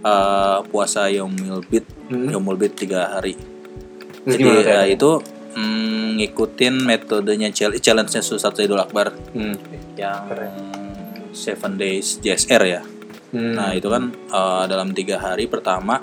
Eh, 0.00 0.58
puasa 0.72 1.12
Yaumul 1.12 1.60
Bid, 1.68 1.84
Hmm. 2.08 2.32
Yaumul 2.32 2.56
Bid 2.56 2.72
tiga 2.72 3.12
hari. 3.12 3.36
Jadi 4.24 4.64
ya, 4.64 4.88
itu 4.88 5.20
mm, 5.56 6.16
ngikutin 6.20 6.74
metodenya 6.80 7.52
challenge 7.52 7.84
challenge-nya 7.84 8.24
Susat 8.24 8.56
Zaidul 8.56 8.80
Akbar 8.80 9.12
Hmm. 9.36 9.56
yang 10.00 10.24
Seven 11.36 11.76
Days 11.76 12.16
JSR 12.24 12.62
ya. 12.64 12.82
Hmm. 13.36 13.54
Nah 13.54 13.76
itu 13.76 13.92
kan 13.92 14.08
eh, 14.10 14.64
dalam 14.66 14.96
tiga 14.96 15.20
hari 15.20 15.44
pertama 15.46 16.00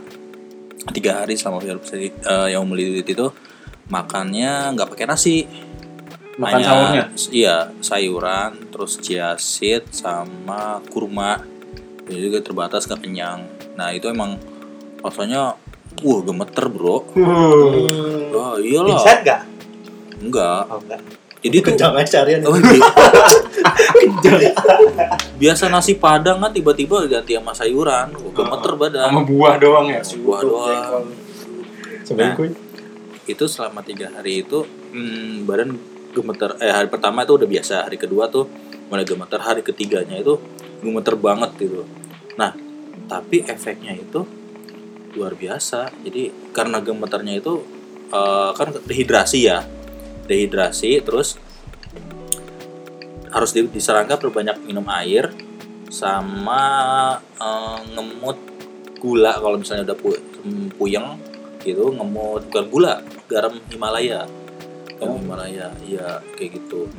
tiga 0.93 1.24
hari 1.24 1.36
selama 1.36 1.60
uh, 1.60 2.48
yang 2.48 2.63
Maulid 2.63 3.04
itu 3.04 3.28
makannya 3.91 4.76
nggak 4.76 4.88
pakai 4.96 5.06
nasi. 5.08 5.43
Makan 6.38 6.60
sahurnya? 6.62 7.06
Iya 7.34 7.58
sayuran, 7.82 8.69
terus 8.69 9.02
chia 9.02 9.34
seed 9.41 9.89
sama 9.89 10.86
kurma. 10.93 11.41
Jadi 12.06 12.21
juga 12.21 12.39
terbatas 12.45 12.86
nggak 12.86 13.02
kenyang. 13.02 13.50
Nah 13.73 13.89
itu 13.89 14.06
emang 14.08 14.38
rasanya 15.02 15.58
wah 16.06 16.19
gemeter 16.21 16.65
bro. 16.69 17.10
Wah 18.32 18.62
iyalah. 18.62 19.02
Pingsan 19.02 19.17
nggak? 19.26 19.41
Enggak. 20.21 20.62
Oh 20.69 20.78
enggak. 20.78 21.02
Jadi 21.38 21.56
tuh 21.62 21.73
Jangan 21.78 22.06
carian. 22.06 22.41
Oh, 22.50 22.58
iya. 22.58 22.82
Biasa 25.41 25.69
nasi 25.69 25.93
padang 25.93 26.41
kan 26.41 26.50
tiba-tiba 26.50 27.06
ganti 27.06 27.38
sama 27.38 27.54
sayuran, 27.54 28.10
Wah, 28.17 28.34
gemeter 28.34 28.73
badan. 28.73 29.10
sama 29.13 29.21
buah 29.21 29.56
doang 29.62 29.86
ya. 29.86 30.02
Buah 30.02 30.41
doang. 30.41 31.06
Nah. 32.17 32.34
Itu 33.28 33.45
selama 33.45 33.86
tiga 33.86 34.10
hari 34.10 34.41
itu 34.41 34.65
hmm, 34.65 35.45
badan 35.45 35.78
gemeter. 36.13 36.56
Eh 36.60 36.72
hari 36.72 36.88
pertama 36.91 37.24
itu 37.24 37.34
udah 37.38 37.50
biasa, 37.50 37.86
hari 37.88 37.98
kedua 38.00 38.28
tuh 38.28 38.48
mulai 38.88 39.04
gemeter, 39.04 39.39
hari 39.43 39.62
ketiganya 39.63 40.20
itu 40.20 40.39
gemeter 40.80 41.15
banget 41.20 41.52
gitu. 41.60 41.84
Nah 42.39 42.54
tapi 43.08 43.43
efeknya 43.48 43.96
itu 43.96 44.24
luar 45.15 45.34
biasa. 45.34 45.89
Jadi 46.04 46.54
karena 46.54 46.84
gemeternya 46.84 47.39
itu 47.39 47.63
eh, 48.12 48.52
kan 48.54 48.72
dehidrasi 48.86 49.39
ya, 49.48 49.63
dehidrasi 50.28 51.02
terus 51.02 51.39
harus 53.28 53.52
di- 53.52 53.70
diserangkap 53.70 54.24
perbanyak 54.24 54.63
minum 54.63 54.88
air 54.88 55.32
sama 55.91 56.63
eh, 57.39 57.80
ngemut 57.96 58.38
gula 58.98 59.38
kalau 59.38 59.62
misalnya 59.62 59.93
udah 59.93 59.98
pu- 59.98 60.24
puyeng 60.76 61.20
gitu 61.62 61.93
ngemut 61.93 62.50
bukan 62.50 62.65
gula 62.72 62.93
garam 63.28 63.60
Himalaya 63.70 64.26
garam 64.97 65.15
Himalaya 65.15 65.67
iya 65.81 66.07
kayak 66.33 66.51
gitu 66.55 66.89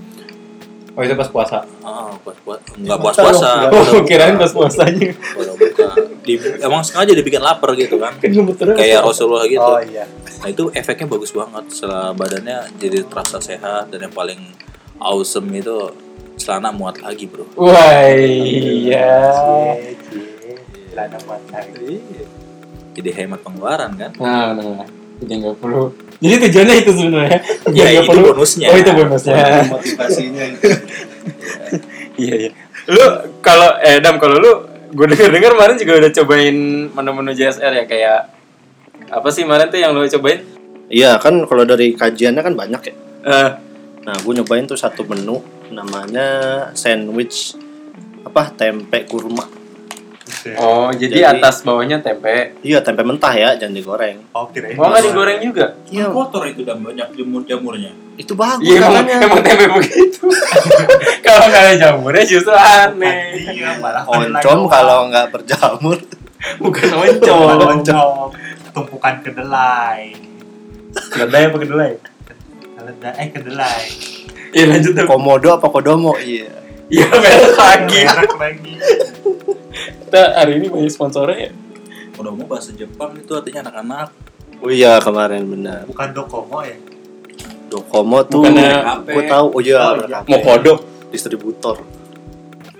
Oh 0.93 1.07
itu 1.07 1.15
pas 1.15 1.31
puasa. 1.31 1.63
ah 1.81 2.11
pas 2.19 2.35
puasa 2.37 2.75
nggak 2.75 2.99
puas 2.99 3.15
puasa 3.17 3.71
Oh 3.71 4.03
kirain 4.03 4.35
pas 4.35 4.51
puasanya. 4.51 5.15
kalau 5.15 5.55
buka 5.55 5.87
Di- 6.21 6.59
emang 6.59 6.83
sengaja 6.83 7.13
dibikin 7.13 7.39
lapar 7.39 7.71
gitu 7.73 7.97
kan 7.97 8.19
gemeter. 8.25 8.75
kayak 8.75 9.01
Rasulullah 9.01 9.47
gitu 9.47 9.63
Oh 9.63 9.79
iya. 9.81 10.11
nah 10.37 10.49
itu 10.49 10.67
efeknya 10.73 11.07
bagus 11.07 11.31
banget 11.31 11.71
setelah 11.71 12.11
badannya 12.11 12.67
jadi 12.77 13.07
terasa 13.07 13.39
sehat 13.39 13.89
dan 13.89 14.03
yang 14.03 14.13
paling 14.13 14.43
awesome 14.99 15.47
itu 15.53 15.95
celana 16.35 16.71
muat 16.71 16.99
lagi 16.99 17.27
bro 17.27 17.47
Wah 17.55 18.11
iya. 18.11 19.23
Celana 20.89 21.19
muat 21.25 21.43
lagi. 21.49 21.95
jadi 22.93 23.11
hemat 23.17 23.41
pengeluaran 23.41 23.95
kan 23.95 24.11
Nah, 24.19 24.51
nah, 24.53 24.83
jadi 25.19 25.33
nggak 25.37 25.57
perlu. 25.57 25.95
Jadi 26.19 26.35
tujuannya 26.45 26.75
itu 26.77 26.91
sebenarnya. 26.93 27.39
Biar 27.69 27.87
Ya, 27.87 27.91
itu 27.97 28.11
perlu- 28.11 28.35
bonusnya. 28.35 28.67
Oh 28.69 28.77
itu 28.77 28.91
bonusnya. 28.91 29.35
Motivasinya 29.69 30.45
itu. 30.49 30.67
Iya 32.19 32.35
iya. 32.37 32.51
Lu 32.89 33.05
kalau 33.39 33.79
eh 33.79 34.03
Dam 34.03 34.19
kalau 34.19 34.37
lu 34.37 34.51
gue 34.91 35.07
denger 35.07 35.31
dengar 35.31 35.55
kemarin 35.55 35.79
juga 35.79 35.93
udah 35.97 36.11
cobain 36.13 36.57
menu-menu 36.91 37.31
JSR 37.31 37.71
ya 37.71 37.85
kayak 37.87 38.21
apa 39.07 39.29
sih 39.31 39.47
kemarin 39.47 39.71
tuh 39.71 39.79
yang 39.79 39.95
lu 39.95 40.03
cobain? 40.03 40.43
Iya 40.89 41.23
kan 41.23 41.47
kalau 41.47 41.63
dari 41.63 41.95
kajiannya 41.95 42.43
kan 42.43 42.55
banyak 42.55 42.83
ya. 42.83 42.95
Eh, 43.23 43.51
Nah 44.03 44.17
gue 44.17 44.33
nyobain 44.35 44.65
tuh 44.65 44.75
satu 44.75 45.05
menu 45.05 45.39
namanya 45.69 46.27
sandwich 46.73 47.53
apa 48.25 48.51
tempe 48.51 49.05
kurma. 49.05 49.45
Oh 50.59 50.89
jadi, 50.93 51.25
Jadi- 51.25 51.41
atas 51.41 51.63
bawahnya 51.63 51.99
tempe. 51.99 52.57
Iya 52.63 52.81
tempe 52.81 53.03
mentah 53.03 53.33
ya 53.33 53.55
jangan 53.57 53.75
digoreng. 53.75 54.19
Oh 54.33 54.47
kirain. 54.49 54.77
Oh 54.77 54.89
nggak 54.89 55.05
digoreng 55.09 55.39
juga? 55.43 55.67
Iya 55.89 56.09
kotor 56.11 56.45
itu 56.47 56.63
dan 56.63 56.81
banyak 56.81 57.09
jamur-jamurnya 57.15 58.09
itu 58.19 58.35
bagus 58.35 58.67
Iya 58.67 58.83
emang, 58.83 59.07
katanya. 59.07 59.17
emang 59.31 59.41
tempe 59.47 59.65
begitu. 59.79 60.23
kalau 61.27 61.45
nggak 61.47 61.63
ada 61.63 61.75
jamurnya 61.79 62.25
justru 62.27 62.51
aneh. 62.51 63.19
Iya, 63.55 63.79
malah 63.79 64.03
Oncom 64.11 64.67
kalau 64.67 65.07
nggak 65.07 65.27
berjamur. 65.31 65.99
Bukan 66.63 66.89
oncom. 66.95 67.79
oncom. 67.79 68.29
Tumpukan 68.75 69.15
kedelai. 69.23 70.15
Kedelai 71.15 71.43
apa 71.47 71.57
kedelai? 71.63 71.93
Kedelai 72.75 73.15
eh 73.23 73.29
kedelai. 73.31 73.83
Iya 74.51 74.65
lanjut. 74.67 74.93
Komodo 75.07 75.49
apa 75.55 75.67
kodomo? 75.71 76.19
Iya. 76.19 76.68
Iya 76.89 77.09
merek 77.13 77.55
lagi. 77.57 78.01
Merek 78.05 78.35
lagi. 78.41 78.73
Kita 80.09 80.23
hari 80.41 80.53
ini 80.57 80.67
banyak 80.73 80.93
sponsornya 80.93 81.39
ya. 81.49 81.53
udah 82.19 82.35
mau 82.35 82.51
bahasa 82.51 82.75
Jepang 82.75 83.15
itu 83.15 83.31
artinya 83.31 83.71
anak-anak 83.71 84.11
Oh 84.59 84.71
iya 84.75 84.99
kemarin 84.99 85.47
benar. 85.47 85.87
Bukan 85.87 86.11
Docomo 86.11 86.67
ya. 86.67 86.75
Docomo 87.71 88.27
tuh 88.27 88.43
Bukannya 88.43 89.07
gue 89.07 89.25
tahu. 89.31 89.47
Oh 89.55 89.61
iya. 89.63 89.95
Oh, 90.27 90.41
kodok. 90.43 90.79
distributor. 91.09 91.81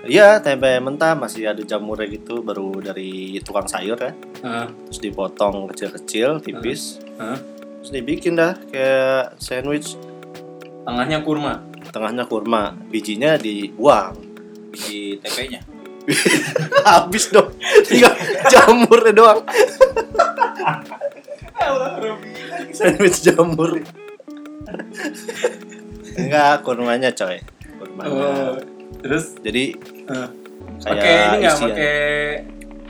Iya 0.05 0.41
tempe 0.41 0.69
mentah 0.81 1.13
masih 1.13 1.49
ada 1.49 1.61
jamurnya 1.61 2.09
gitu 2.09 2.41
baru 2.41 2.81
dari 2.83 3.39
tukang 3.45 3.69
sayur 3.69 3.95
ya. 3.95 4.11
Heeh. 4.43 4.65
Terus 4.89 4.99
dipotong 4.99 5.69
kecil-kecil 5.71 6.43
tipis. 6.43 6.99
Heeh. 7.15 7.39
Terus 7.79 7.91
dibikin 7.95 8.35
dah 8.35 8.59
kayak 8.73 9.39
sandwich. 9.39 9.95
Tengahnya 10.83 11.23
kurma. 11.23 11.68
Tengahnya 11.89 12.25
kurma, 12.29 12.77
bijinya 12.89 13.35
dibuang. 13.37 14.29
di 14.69 15.17
TP-nya 15.17 15.65
Habis 16.89 17.33
dong. 17.33 17.49
Tinggal 17.85 18.13
jamurnya 18.49 19.13
doang. 19.13 19.41
Sandwich 22.73 23.25
jamur. 23.25 23.81
Enggak, 26.17 26.53
kurmanya 26.65 27.09
coy. 27.13 27.41
Kurmanya. 27.77 28.09
Oh, 28.09 28.53
terus 29.01 29.37
Jadi 29.41 29.73
eh, 30.09 30.29
kayak 30.85 30.85
pakai 30.85 31.13
ini 31.17 31.37
nggak 31.45 31.57
pakai 31.57 31.97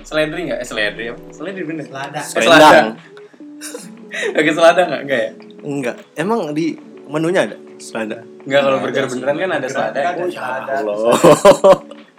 seledri 0.03 0.41
nggak? 0.51 0.59
Eh 0.59 0.67
seledri 0.67 1.03
apa? 1.11 1.21
Seledri 1.31 1.63
bener. 1.63 1.83
Selada. 1.87 2.19
Eh, 2.19 2.25
selendang. 2.27 2.87
Pakai 4.35 4.53
selada 4.55 4.81
nggak? 4.83 5.01
Enggak 5.05 5.19
ya? 5.19 5.31
Enggak. 5.63 5.95
Emang 6.15 6.39
di 6.55 6.75
menunya 7.09 7.45
ada 7.45 7.57
selada? 7.79 8.21
Enggak 8.45 8.61
kalau 8.67 8.77
burger 8.83 9.05
beneran 9.07 9.35
kan 9.39 9.51
ada 9.57 9.67
selada. 9.67 9.99
Ada 9.99 10.23
ya? 10.23 10.27
selada. 10.29 10.73
Allah. 10.83 11.15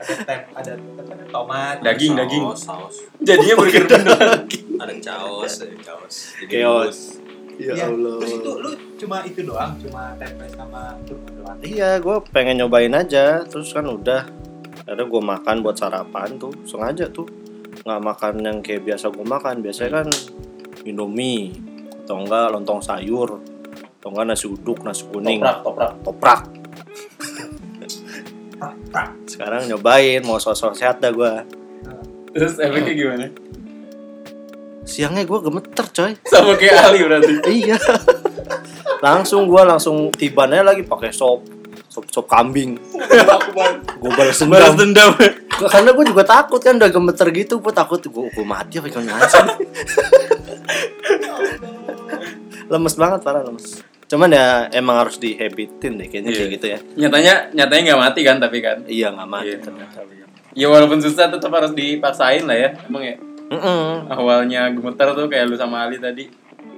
Ada 0.00 0.14
tem, 0.24 0.40
ada 0.56 0.72
tomat. 1.28 1.76
Daging, 1.84 2.12
daging. 2.16 2.44
saus. 2.56 3.04
Jadinya 3.20 3.54
burger 3.60 3.84
beneran. 3.84 4.40
ada 4.80 4.94
chaos 4.96 5.60
ada 5.60 5.76
chaos 5.84 6.14
Jadi 6.40 6.52
Chaos. 6.56 6.98
Ya 7.60 7.76
Iya. 7.76 7.92
Allah. 7.92 8.16
Terus 8.24 8.32
itu 8.40 8.52
lu 8.56 8.70
cuma 8.96 9.16
itu 9.28 9.40
doang, 9.44 9.72
cuma 9.76 10.16
tempe 10.16 10.48
sama 10.48 10.96
kurma 11.04 11.28
doang. 11.36 11.56
Iya, 11.60 12.00
gue 12.00 12.16
pengen 12.32 12.64
nyobain 12.64 12.92
aja. 12.96 13.44
Terus 13.44 13.76
kan 13.76 13.84
udah. 13.84 14.24
Ada 14.88 15.04
gue 15.04 15.22
makan 15.22 15.60
buat 15.60 15.76
sarapan 15.76 16.40
tuh, 16.40 16.56
sengaja 16.64 17.12
tuh. 17.12 17.28
Nggak 17.84 18.00
makan 18.00 18.34
yang 18.40 18.58
kayak 18.64 18.88
biasa 18.88 19.12
gue 19.12 19.26
makan. 19.28 19.60
Biasanya 19.60 19.90
kan 20.02 20.08
Indomie 20.88 21.52
atau 22.00 22.16
enggak 22.26 22.48
lontong 22.50 22.80
sayur 22.80 23.38
atau 24.00 24.16
enggak 24.16 24.32
nasi 24.32 24.48
uduk, 24.48 24.80
nasi 24.80 25.04
kuning, 25.12 25.44
Toprak, 25.44 25.60
toprak. 25.60 25.92
toprak. 26.00 26.40
Sekarang 29.30 29.68
nyobain 29.68 30.24
mau 30.24 30.40
sosok 30.40 30.72
sehat 30.72 31.04
dah 31.04 31.12
gue. 31.12 31.32
Terus 32.32 32.56
efeknya 32.56 32.92
gimana? 32.96 33.26
Siangnya 34.88 35.28
gue 35.28 35.38
gemeter 35.44 35.84
coy. 35.92 36.12
Sama 36.24 36.56
kayak 36.56 36.76
Ali 36.80 37.04
berarti. 37.04 37.34
iya. 37.60 37.76
langsung 39.04 39.44
gue 39.44 39.62
langsung 39.64 40.08
tibanya 40.16 40.64
lagi 40.64 40.80
pakai 40.80 41.12
sop 41.12 41.44
sop 41.92 42.08
sop 42.08 42.24
kambing. 42.24 42.80
Gue 44.00 44.10
balas 44.16 44.40
Balas 44.48 44.80
dendam. 44.80 45.12
dendam. 45.12 45.36
Karena 45.60 45.92
gue 45.92 46.04
juga 46.08 46.24
takut 46.24 46.56
kan 46.56 46.80
udah 46.80 46.88
gemeter 46.88 47.28
gitu, 47.36 47.60
gue 47.60 47.72
takut 47.76 48.00
gue 48.00 48.24
gue 48.32 48.46
mati 48.48 48.80
apa 48.80 48.88
gimana 48.88 49.28
sih? 49.28 49.44
lemes 52.70 52.94
banget 52.94 53.20
parah 53.20 53.42
lemes. 53.44 53.82
Cuman 54.10 54.26
ya 54.34 54.66
emang 54.74 55.06
harus 55.06 55.22
dihabitin 55.22 55.94
deh 55.94 56.10
kayaknya 56.10 56.34
kayak 56.34 56.48
Iya. 56.50 56.54
gitu 56.58 56.66
ya. 56.66 56.78
Nyatanya, 56.98 57.34
nyatanya 57.54 57.82
nggak 57.94 58.02
mati 58.02 58.20
kan 58.26 58.36
tapi 58.42 58.58
kan. 58.58 58.82
Iya 58.90 59.14
nggak 59.14 59.28
mati 59.30 59.54
Iya. 59.54 59.62
ternyata. 59.62 59.98
Ya 60.50 60.66
walaupun 60.66 60.98
susah 60.98 61.30
tetap 61.30 61.54
harus 61.54 61.70
dipaksain 61.70 62.42
lah 62.42 62.58
ya. 62.58 62.70
Emang 62.90 63.06
ya. 63.06 63.14
Mm-mm. 63.54 64.10
Awalnya 64.10 64.74
gemeter 64.74 65.14
tuh 65.14 65.30
kayak 65.30 65.46
lu 65.46 65.54
sama 65.54 65.86
Ali 65.86 66.02
tadi. 66.02 66.26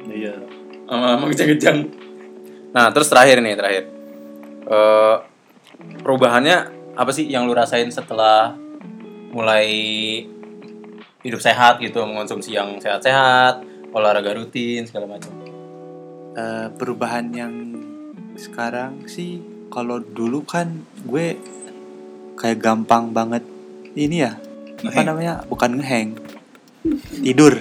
Iya. 0.06 0.36
sama 0.82 1.24
kejang-kejang. 1.24 1.88
Nah, 2.76 2.92
terus 2.92 3.08
terakhir 3.08 3.40
nih, 3.40 3.56
terakhir. 3.56 3.84
Eh 4.68 5.16
perubahannya 6.04 6.56
apa 6.92 7.08
sih 7.08 7.24
yang 7.24 7.48
lu 7.48 7.56
rasain 7.56 7.88
setelah 7.88 8.52
mulai 9.32 9.72
hidup 11.24 11.40
sehat 11.40 11.80
gitu, 11.80 12.04
mengonsumsi 12.04 12.52
yang 12.52 12.76
sehat-sehat, 12.76 13.64
olahraga 13.96 14.36
rutin 14.36 14.84
segala 14.84 15.16
macam. 15.16 15.32
Eh, 16.32 16.68
perubahan 16.80 17.28
yang 17.28 17.52
sekarang 18.40 19.04
sih 19.04 19.44
kalau 19.68 20.00
dulu 20.00 20.40
kan 20.48 20.80
gue 21.04 21.36
kayak 22.40 22.56
gampang 22.56 23.12
banget 23.12 23.44
ini 23.92 24.24
ya 24.24 24.40
apa 24.80 25.00
namanya? 25.04 25.44
Bukan 25.44 25.76
ngeheng. 25.76 26.16
Tidur. 27.20 27.60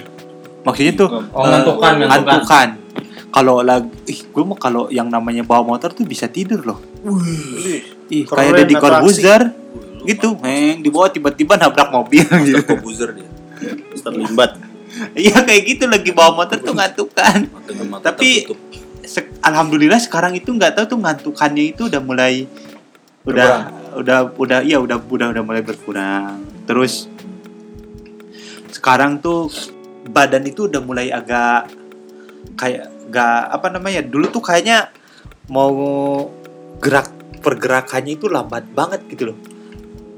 Maksudnya 0.64 0.94
tuh 0.96 1.08
Oh, 1.36 1.44
eh, 1.44 1.52
ngantukan, 1.52 1.92
ngantukan. 2.00 2.68
kalau 3.28 3.60
lagi 3.60 3.92
ih 4.08 4.20
gue 4.32 4.44
mau 4.44 4.56
kalau 4.56 4.88
yang 4.88 5.12
namanya 5.12 5.44
bawa 5.44 5.76
motor 5.76 5.92
tuh 5.92 6.08
bisa 6.08 6.32
tidur 6.32 6.64
loh. 6.64 6.80
Ih 8.08 8.24
Keren, 8.24 8.36
kayak 8.40 8.52
Deddy 8.56 8.74
atraksi. 8.80 8.84
Corbuzier 8.88 9.42
gitu. 10.08 10.28
Heng 10.40 10.80
dibawa 10.80 11.12
tiba-tiba 11.12 11.60
nabrak 11.60 11.92
mobil 11.92 12.24
gitu. 12.24 12.64
Kok 12.64 12.80
buzzer 12.80 13.12
dia. 13.12 13.28
terlimbat 14.00 14.58
iya 15.16 15.42
kayak 15.42 15.62
gitu. 15.66 15.84
Lagi 15.88 16.10
bawa 16.14 16.36
motor 16.38 16.58
tuh 16.60 16.74
ngantukan. 16.76 17.50
Tapi-. 18.00 18.46
Se- 19.02 19.34
alhamdulillah 19.42 19.98
sekarang 19.98 20.38
itu 20.38 20.54
nggak 20.54 20.78
tahu 20.78 20.94
tuh 20.94 21.00
ngantukannya 21.02 21.74
itu 21.74 21.90
udah 21.90 21.98
mulai 21.98 22.46
udah 23.26 23.74
udah 23.98 24.18
udah 24.38 24.58
iya 24.62 24.78
udah 24.78 25.02
udah 25.02 25.34
udah 25.34 25.42
mulai 25.42 25.58
berkurang. 25.66 26.38
Terus 26.70 27.10
sekarang 28.70 29.18
tuh 29.18 29.50
badan 30.06 30.46
itu 30.46 30.70
udah 30.70 30.78
mulai 30.78 31.10
agak 31.10 31.74
kayak 32.54 33.10
gak 33.10 33.42
apa 33.50 33.74
namanya 33.74 34.06
dulu 34.06 34.30
tuh 34.30 34.42
kayaknya 34.42 34.94
mau 35.50 35.74
gerak 36.78 37.10
pergerakannya 37.42 38.14
itu 38.14 38.30
lambat 38.30 38.70
banget 38.70 39.02
gitu 39.10 39.34
loh. 39.34 39.38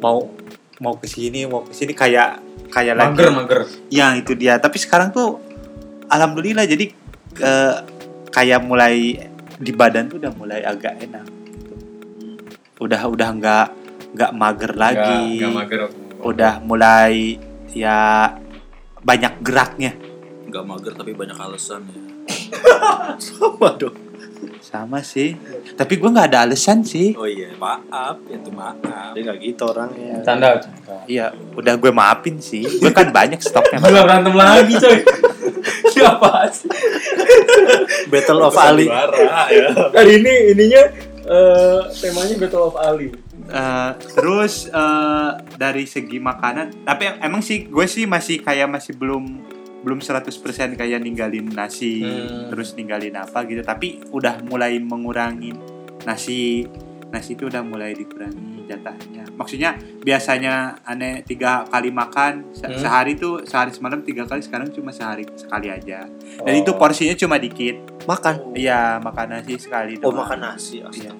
Mau 0.04 0.28
mau 0.76 1.00
ke 1.00 1.08
sini 1.08 1.48
mau 1.48 1.64
ke 1.64 1.72
sini 1.72 1.96
kayak 1.96 2.43
kayak 2.74 2.94
lagi 2.98 3.14
Mager, 3.14 3.30
mager. 3.30 3.60
Ya 3.86 4.10
itu 4.18 4.34
dia. 4.34 4.58
Tapi 4.58 4.82
sekarang 4.82 5.14
tuh 5.14 5.38
alhamdulillah 6.10 6.66
jadi 6.66 6.90
eh, 7.38 7.76
kayak 8.34 8.60
mulai 8.66 9.30
di 9.54 9.70
badan 9.70 10.10
tuh 10.10 10.18
udah 10.18 10.32
mulai 10.34 10.66
agak 10.66 10.98
enak. 10.98 11.26
gitu. 11.54 11.74
Udah 12.82 13.06
udah 13.06 13.28
nggak 13.38 13.66
nggak 14.18 14.32
mager 14.34 14.72
lagi. 14.74 15.38
Nggak 15.38 15.54
mager. 15.54 15.80
Udah 16.26 16.52
mulai 16.58 17.38
ya 17.70 18.34
banyak 18.98 19.38
geraknya. 19.46 19.94
Nggak 20.50 20.64
mager 20.66 20.92
tapi 20.98 21.14
banyak 21.14 21.38
alasan 21.38 21.86
ya. 21.86 22.02
waduh 23.62 24.03
Sama 24.64 25.04
sih. 25.04 25.36
Tapi 25.76 26.00
gue 26.00 26.08
nggak 26.08 26.32
ada 26.32 26.48
alasan 26.48 26.80
sih. 26.88 27.12
Oh 27.20 27.28
iya, 27.28 27.52
maaf, 27.60 28.16
itu 28.32 28.48
maaf. 28.48 28.80
dia 29.12 29.20
nggak 29.28 29.38
gitu 29.44 29.68
orangnya 29.68 30.24
Canda, 30.24 30.56
canda. 30.56 31.04
Iya, 31.04 31.36
udah 31.52 31.74
gue 31.76 31.92
maafin 31.92 32.40
sih. 32.40 32.64
Gue 32.64 32.88
kan 32.88 33.12
banyak 33.12 33.44
stoknya. 33.44 33.76
Gila 33.84 34.08
berantem 34.08 34.32
lagi 34.32 34.74
coy. 34.80 34.98
Siapa 35.92 36.48
sih? 36.48 36.68
Battle 38.08 38.40
of 38.44 38.56
Ali 38.56 38.88
Kali 39.92 40.12
ini 40.20 40.32
ininya 40.56 40.82
eh, 41.28 41.80
temanya 42.00 42.34
Battle 42.40 42.64
of 42.72 42.76
Ali. 42.80 43.12
Eh, 43.44 43.90
terus 44.16 44.72
eh, 44.72 45.30
dari 45.60 45.84
segi 45.84 46.16
makanan, 46.16 46.88
tapi 46.88 47.20
emang 47.20 47.44
sih 47.44 47.68
gue 47.68 47.84
sih 47.84 48.08
masih 48.08 48.40
kayak 48.40 48.72
masih 48.72 48.96
belum 48.96 49.44
belum 49.84 50.00
100% 50.00 50.32
kayak 50.74 50.98
ninggalin 50.98 51.46
nasi, 51.46 52.00
Hmm. 52.00 52.48
terus 52.48 52.72
ninggalin 52.72 53.14
apa 53.14 53.44
gitu. 53.44 53.60
Tapi 53.60 54.00
udah 54.08 54.40
mulai 54.42 54.76
mengurangi 54.78 55.52
nasi 56.02 56.64
nasi 57.06 57.32
itu 57.32 57.46
udah 57.46 57.62
mulai 57.62 57.92
dikurangi 57.92 58.64
jatahnya. 58.64 59.22
Maksudnya 59.30 59.76
biasanya 60.02 60.54
aneh 60.82 61.22
tiga 61.22 61.62
kali 61.64 61.88
makan 61.88 62.50
se- 62.50 62.64
Hmm. 62.64 62.74
sehari 62.76 63.14
tuh 63.14 63.44
sehari 63.44 63.70
semalam 63.70 64.00
tiga 64.00 64.24
kali 64.24 64.40
sekarang 64.40 64.66
cuma 64.68 64.90
sehari 64.90 65.22
sekali 65.32 65.68
aja. 65.68 66.10
Dan 66.40 66.52
Oh. 66.52 66.60
itu 66.60 66.72
porsinya 66.74 67.14
cuma 67.14 67.36
dikit. 67.36 67.94
makan 68.04 68.52
Iya 68.52 68.98
makan 68.98 69.26
nasi 69.30 69.56
sekali. 69.56 69.96
oh 69.96 70.10
doang. 70.10 70.26
makan 70.26 70.38
nasi 70.42 70.76
Iya. 70.82 71.12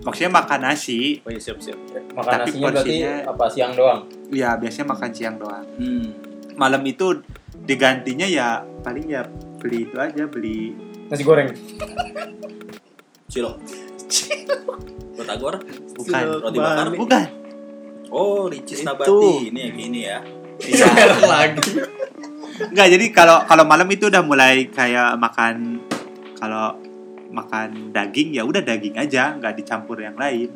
Maksudnya 0.00 0.32
makan 0.32 0.60
nasi 0.60 1.18
oh 1.20 1.28
iya 1.28 1.38
siap 1.38 1.58
siap 1.58 1.78
Makan 2.08 2.32
Tapi 2.32 2.48
nasinya 2.48 2.64
berarti 2.64 2.80
porsinya- 2.96 3.22
apa 3.28 3.44
siang 3.46 3.72
doang? 3.74 4.00
Iya, 4.28 4.50
biasanya 4.56 4.86
makan 4.88 5.10
siang 5.12 5.36
doang. 5.36 5.66
Hmm. 5.76 6.06
Malam 6.54 6.82
itu 6.82 7.06
digantinya 7.66 8.26
ya 8.26 8.62
paling 8.80 9.10
ya 9.10 9.26
beli 9.58 9.90
itu 9.90 9.96
aja, 9.98 10.24
beli 10.30 10.72
Nasi 11.06 11.22
goreng. 11.22 11.54
Cilok. 13.30 13.56
Batagor? 15.14 15.54
bukan 15.96 16.22
Roti 16.42 16.58
bakar? 16.58 16.86
bukan. 16.94 17.26
Oh, 18.10 18.46
Ricis 18.50 18.82
Itu. 18.82 18.86
Nabati. 18.86 19.50
Ini 19.50 19.60
yang 19.70 19.78
ini 19.78 20.00
ya. 20.02 20.18
Iya. 20.56 20.86
lagi. 21.26 21.62
Enggak, 22.56 22.86
jadi 22.90 23.06
kalau 23.12 23.38
kalau 23.46 23.64
malam 23.68 23.86
itu 23.92 24.08
udah 24.08 24.22
mulai 24.24 24.66
kayak 24.72 25.14
makan 25.20 25.84
kalau 26.38 26.74
makan 27.30 27.92
daging 27.92 28.34
ya 28.34 28.42
udah 28.42 28.62
daging 28.64 28.96
aja, 28.96 29.36
nggak 29.36 29.60
dicampur 29.60 30.00
yang 30.00 30.16
lain 30.16 30.48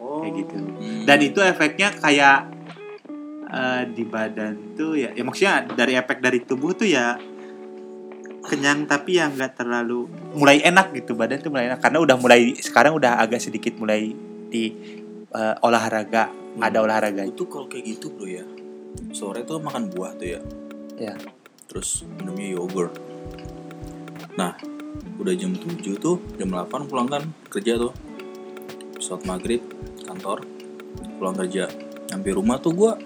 oh 0.00 0.24
kayak 0.24 0.34
gitu. 0.42 0.54
Hmm. 0.56 1.04
Dan 1.04 1.18
itu 1.20 1.40
efeknya 1.44 1.88
kayak 1.94 2.38
eh, 3.50 3.82
di 3.90 4.04
badan 4.06 4.78
tuh 4.78 4.94
ya, 4.96 5.10
ya 5.12 5.22
maksudnya 5.26 5.66
dari 5.74 5.98
efek 5.98 6.22
dari 6.22 6.38
tubuh 6.46 6.72
tuh 6.74 6.88
ya 6.88 7.18
kenyang 8.40 8.88
tapi 8.88 9.20
yang 9.20 9.36
nggak 9.36 9.60
terlalu 9.60 10.08
mulai 10.34 10.64
enak 10.64 10.96
gitu 10.96 11.12
badan 11.12 11.38
tuh 11.44 11.52
mulai 11.52 11.70
enak 11.70 11.78
karena 11.84 11.98
udah 12.00 12.16
mulai 12.16 12.56
sekarang 12.56 12.96
udah 12.96 13.20
agak 13.20 13.38
sedikit 13.38 13.76
mulai 13.76 14.10
di 14.50 14.64
eh, 15.30 15.56
olahraga 15.62 16.40
ada 16.58 16.82
olahraga 16.82 17.22
Itu 17.22 17.46
kalau 17.46 17.70
kayak 17.70 17.84
gitu 17.86 18.10
bro 18.10 18.26
ya. 18.26 18.42
Sore 19.14 19.46
tuh 19.46 19.62
makan 19.62 19.86
buah 19.94 20.18
tuh 20.18 20.28
ya. 20.34 20.40
Iya. 20.98 21.14
Terus 21.70 22.02
minumnya 22.18 22.58
yogurt. 22.58 22.98
Nah, 24.34 24.58
udah 25.22 25.34
jam 25.38 25.54
7 25.54 25.78
tuh, 26.02 26.18
jam 26.34 26.50
8 26.50 26.90
pulang 26.90 27.06
kan 27.06 27.22
kerja 27.46 27.78
tuh. 27.78 27.94
Saat 28.98 29.22
maghrib 29.30 29.62
kantor, 30.02 30.42
pulang 31.22 31.38
kerja. 31.38 31.70
Sampai 32.10 32.34
rumah 32.34 32.58
tuh 32.58 32.74
gua 32.74 32.98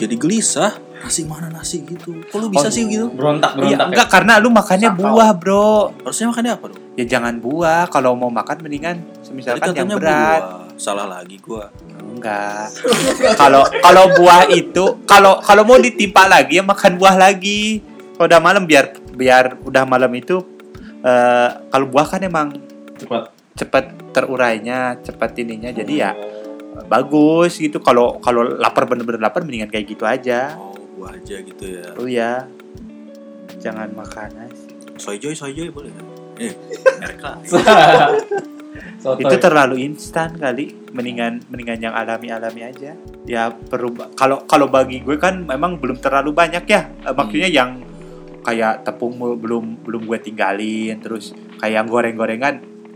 jadi 0.00 0.16
gelisah. 0.16 0.72
Nasi 1.00 1.24
mana 1.24 1.48
nasi 1.48 1.80
gitu. 1.80 2.12
Kok 2.28 2.36
lu 2.36 2.46
bisa 2.48 2.68
Oh, 2.68 2.72
sih 2.72 2.84
gitu? 2.84 3.08
Berontak, 3.08 3.56
Iya, 3.56 3.72
berontak. 3.72 3.86
enggak 3.88 4.08
karena 4.08 4.32
lu 4.36 4.48
makannya 4.48 4.90
Sakau. 4.92 5.00
buah, 5.06 5.30
Bro. 5.32 5.72
Harusnya 5.98 6.26
makannya 6.28 6.52
apa 6.52 6.64
dong? 6.68 6.82
Ya 6.92 7.04
jangan 7.08 7.34
buah, 7.36 7.82
kalau 7.88 8.12
mau 8.12 8.28
makan 8.28 8.56
mendingan 8.60 8.96
misalkan 9.30 9.72
yang 9.72 9.88
berat. 9.92 10.40
buah. 10.44 10.76
Salah 10.76 11.08
lagi 11.08 11.36
gua. 11.38 11.72
Enggak. 12.10 12.68
Kalau 13.34 13.64
kalau 13.80 14.04
buah 14.14 14.44
itu 14.50 14.84
kalau 15.04 15.40
kalau 15.40 15.62
mau 15.62 15.76
ditimpa 15.76 16.24
lagi 16.26 16.60
ya 16.60 16.64
makan 16.64 16.96
buah 16.96 17.16
lagi. 17.16 17.80
Kalau 18.16 18.28
udah 18.28 18.40
malam 18.40 18.68
biar 18.68 18.84
biar 19.10 19.56
udah 19.62 19.84
malam 19.84 20.12
itu 20.12 20.36
eh 21.00 21.48
kalau 21.66 21.88
buah 21.88 22.06
kan 22.06 22.20
emang 22.20 22.52
Cepat. 22.96 23.32
cepat 23.56 23.84
terurainya, 24.12 25.00
cepat 25.00 25.32
ininya. 25.38 25.72
Jadi 25.72 25.94
ya 25.96 26.12
bagus 26.86 27.58
gitu. 27.58 27.78
Kalau 27.82 28.18
kalau 28.22 28.56
lapar 28.58 28.86
bener-bener 28.86 29.20
lapar 29.20 29.42
mendingan 29.46 29.70
kayak 29.70 29.86
gitu 29.90 30.04
aja. 30.06 30.54
Oh, 30.58 30.74
buah 30.98 31.16
aja 31.18 31.36
gitu 31.40 31.64
ya. 31.64 31.86
Oh 31.96 32.08
ya. 32.08 32.46
Jangan 33.60 33.92
makan 33.92 34.28
nasi. 34.36 34.70
Soy 34.96 35.16
joy, 35.16 35.32
soy 35.32 35.52
joy 35.56 35.68
boleh 35.72 35.90
kan? 35.92 36.04
Eh, 36.40 36.52
merek 37.00 37.20
lah. 37.20 37.36
Sotoy. 39.00 39.24
itu 39.26 39.36
terlalu 39.40 39.76
instan 39.88 40.36
kali 40.36 40.76
mendingan 40.92 41.40
mendingan 41.48 41.90
yang 41.90 41.94
alami 41.96 42.28
alami 42.28 42.68
aja 42.68 42.92
ya 43.24 43.48
perubah 43.48 44.12
kalau 44.12 44.44
kalau 44.44 44.68
bagi 44.68 45.00
gue 45.00 45.16
kan 45.16 45.40
memang 45.42 45.80
belum 45.80 45.98
terlalu 45.98 46.36
banyak 46.36 46.64
ya 46.68 46.92
Eh, 47.08 47.14
maksudnya 47.16 47.48
yang 47.48 47.80
kayak 48.44 48.84
tepung 48.84 49.16
belum 49.16 49.84
belum 49.84 50.04
gue 50.04 50.18
tinggalin 50.20 51.00
terus 51.00 51.32
kayak 51.60 51.88
goreng 51.88 52.16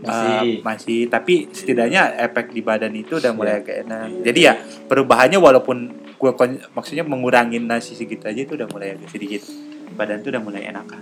Masih. 0.05 0.51
masih 0.61 0.99
tapi 1.05 1.33
setidaknya 1.49 2.13
efek 2.19 2.49
di 2.49 2.61
badan 2.61 2.91
itu 2.91 3.17
udah 3.17 3.31
mulai 3.31 3.59
agak 3.59 3.83
enak 3.83 4.07
Iya. 4.07 4.21
jadi 4.23 4.39
ya 4.41 4.53
perubahannya 4.85 5.37
walaupun 5.37 5.77
gue 6.15 6.31
maksudnya 6.71 7.03
mengurangin 7.03 7.65
nasi 7.65 7.93
segitu 7.93 8.23
aja 8.23 8.39
itu 8.39 8.53
udah 8.53 8.67
mulai 8.67 8.93
agak 8.93 9.09
sedikit 9.09 9.43
badan 9.93 10.19
tuh 10.19 10.31
udah 10.31 10.41
mulai 10.41 10.65
enakan 10.65 11.01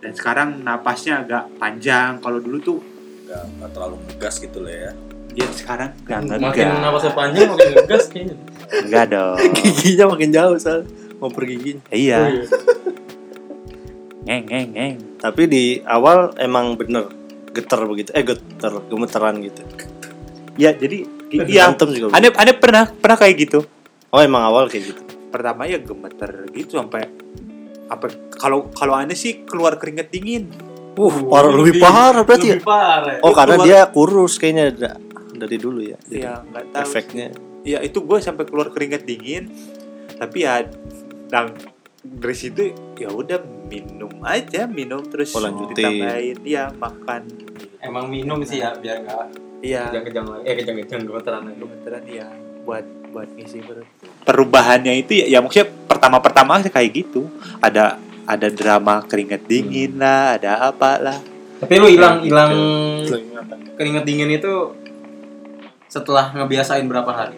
dan 0.00 0.12
sekarang 0.12 0.48
napasnya 0.60 1.20
agak 1.20 1.44
panjang 1.56 2.16
kalau 2.18 2.40
dulu 2.40 2.58
tuh 2.58 2.78
Nggak, 3.30 3.44
nggak 3.54 3.70
terlalu 3.70 3.96
ngegas 4.02 4.34
gitu 4.38 4.58
lah 4.58 4.74
ya. 4.74 4.90
Ya 5.30 5.46
sekarang 5.54 5.90
nggak 6.02 6.18
Makin 6.26 6.42
ngegas. 6.42 6.82
napasnya 6.82 7.12
panjang 7.14 7.46
makin 7.46 7.68
ngegas 7.78 8.04
kayaknya. 8.10 8.34
Enggak 8.74 9.04
dong. 9.06 9.36
giginya 9.56 10.04
makin 10.10 10.30
jauh 10.30 10.56
soal 10.58 10.80
mau 11.22 11.30
pergi 11.30 11.54
giginya 11.54 11.82
iya. 11.92 12.18
Oh, 12.18 12.26
iya. 12.26 12.44
Ngeng 14.20 14.44
ngeng 14.46 14.68
ngeng. 14.72 14.96
tapi 15.16 15.42
di 15.46 15.64
awal 15.84 16.32
emang 16.36 16.74
bener 16.74 17.06
geter 17.50 17.80
begitu 17.82 18.10
eh 18.10 18.22
geter 18.22 18.72
gemeteran 18.84 19.38
gitu 19.38 19.62
Ya 20.54 20.70
jadi 20.70 21.08
iya. 21.30 21.66
Berantem 21.66 21.88
juga 21.90 22.06
Aneh 22.12 22.30
aneh 22.30 22.54
pernah 22.54 22.84
pernah 22.86 23.16
kayak 23.16 23.34
gitu. 23.38 23.64
oh 24.06 24.20
emang 24.20 24.44
awal 24.44 24.66
kayak 24.66 24.84
gitu 24.88 25.00
Pertama 25.28 25.64
ya 25.64 25.78
gemeter 25.78 26.50
gitu 26.50 26.74
sampai 26.76 27.06
apa 27.86 28.06
kalau 28.30 28.68
kalau 28.68 28.94
aneh 28.94 29.14
sih 29.14 29.42
keluar 29.42 29.74
keringet 29.76 30.08
dingin. 30.08 30.50
uh 30.92 31.16
parah 31.24 31.50
lebih 31.50 31.78
parah 31.78 32.22
berarti 32.22 32.46
ya 32.46 32.54
Lebih 32.54 32.66
parah. 32.66 33.18
oh 33.20 33.32
karena 33.32 33.56
keluar- 33.56 33.66
dia 33.68 33.80
kurus 33.88 34.32
kayaknya 34.36 34.64
da- 34.72 35.00
dari 35.32 35.56
dulu 35.56 35.80
ya 35.80 35.96
Jadi 36.02 36.18
Iya 36.18 36.32
nggak 36.44 36.64
tahu. 36.68 36.82
efeknya 36.82 37.26
Ya 37.60 37.78
itu 37.78 37.98
gue 38.00 38.18
sampai 38.18 38.44
keluar 38.44 38.68
keringet 38.68 39.02
dingin. 39.02 39.48
tapi 40.14 40.42
ya 40.42 40.66
dan 41.26 41.56
dari 42.00 42.32
situ 42.32 42.62
ya 42.96 43.08
udah 43.08 43.38
minum 43.66 44.08
aja 44.22 44.64
minum 44.64 45.04
terus 45.04 45.32
Oh, 45.32 45.44
ditambahin 45.68 46.40
ya 46.42 46.72
makan 46.72 47.28
Emang 47.80 48.08
minum 48.08 48.40
sih 48.40 48.60
ya 48.60 48.72
biar 48.74 49.04
nggak 49.04 49.24
iya 49.60 49.88
kejang-kejang 49.88 50.26
lagi. 50.26 50.44
Eh 50.44 50.54
kejang-kejang 50.56 51.00
gemeteran 51.04 51.42
lagi. 51.44 51.56
kebetulan 51.58 52.04
ya 52.06 52.28
buat 52.60 52.84
buat 53.10 53.28
ngisi 53.32 53.58
perut 53.60 53.88
perubahannya 54.22 54.92
itu 54.96 55.12
ya, 55.18 55.26
ya 55.26 55.38
maksudnya 55.40 55.68
pertama-pertama 55.86 56.60
kayak 56.62 56.90
gitu 56.94 57.28
ada 57.58 57.96
ada 58.24 58.48
drama 58.48 59.02
keringet 59.02 59.42
dingin 59.44 59.96
lah 59.96 60.36
ada 60.36 60.70
apa 60.70 60.96
lah 60.96 61.18
Tapi 61.60 61.76
lu 61.76 61.88
hilang 61.88 62.24
hilang 62.24 62.52
Kelingatan. 63.04 63.58
keringet 63.76 64.04
dingin 64.04 64.30
itu 64.30 64.52
setelah 65.86 66.32
ngebiasain 66.32 66.86
berapa 66.86 67.10
hari? 67.10 67.36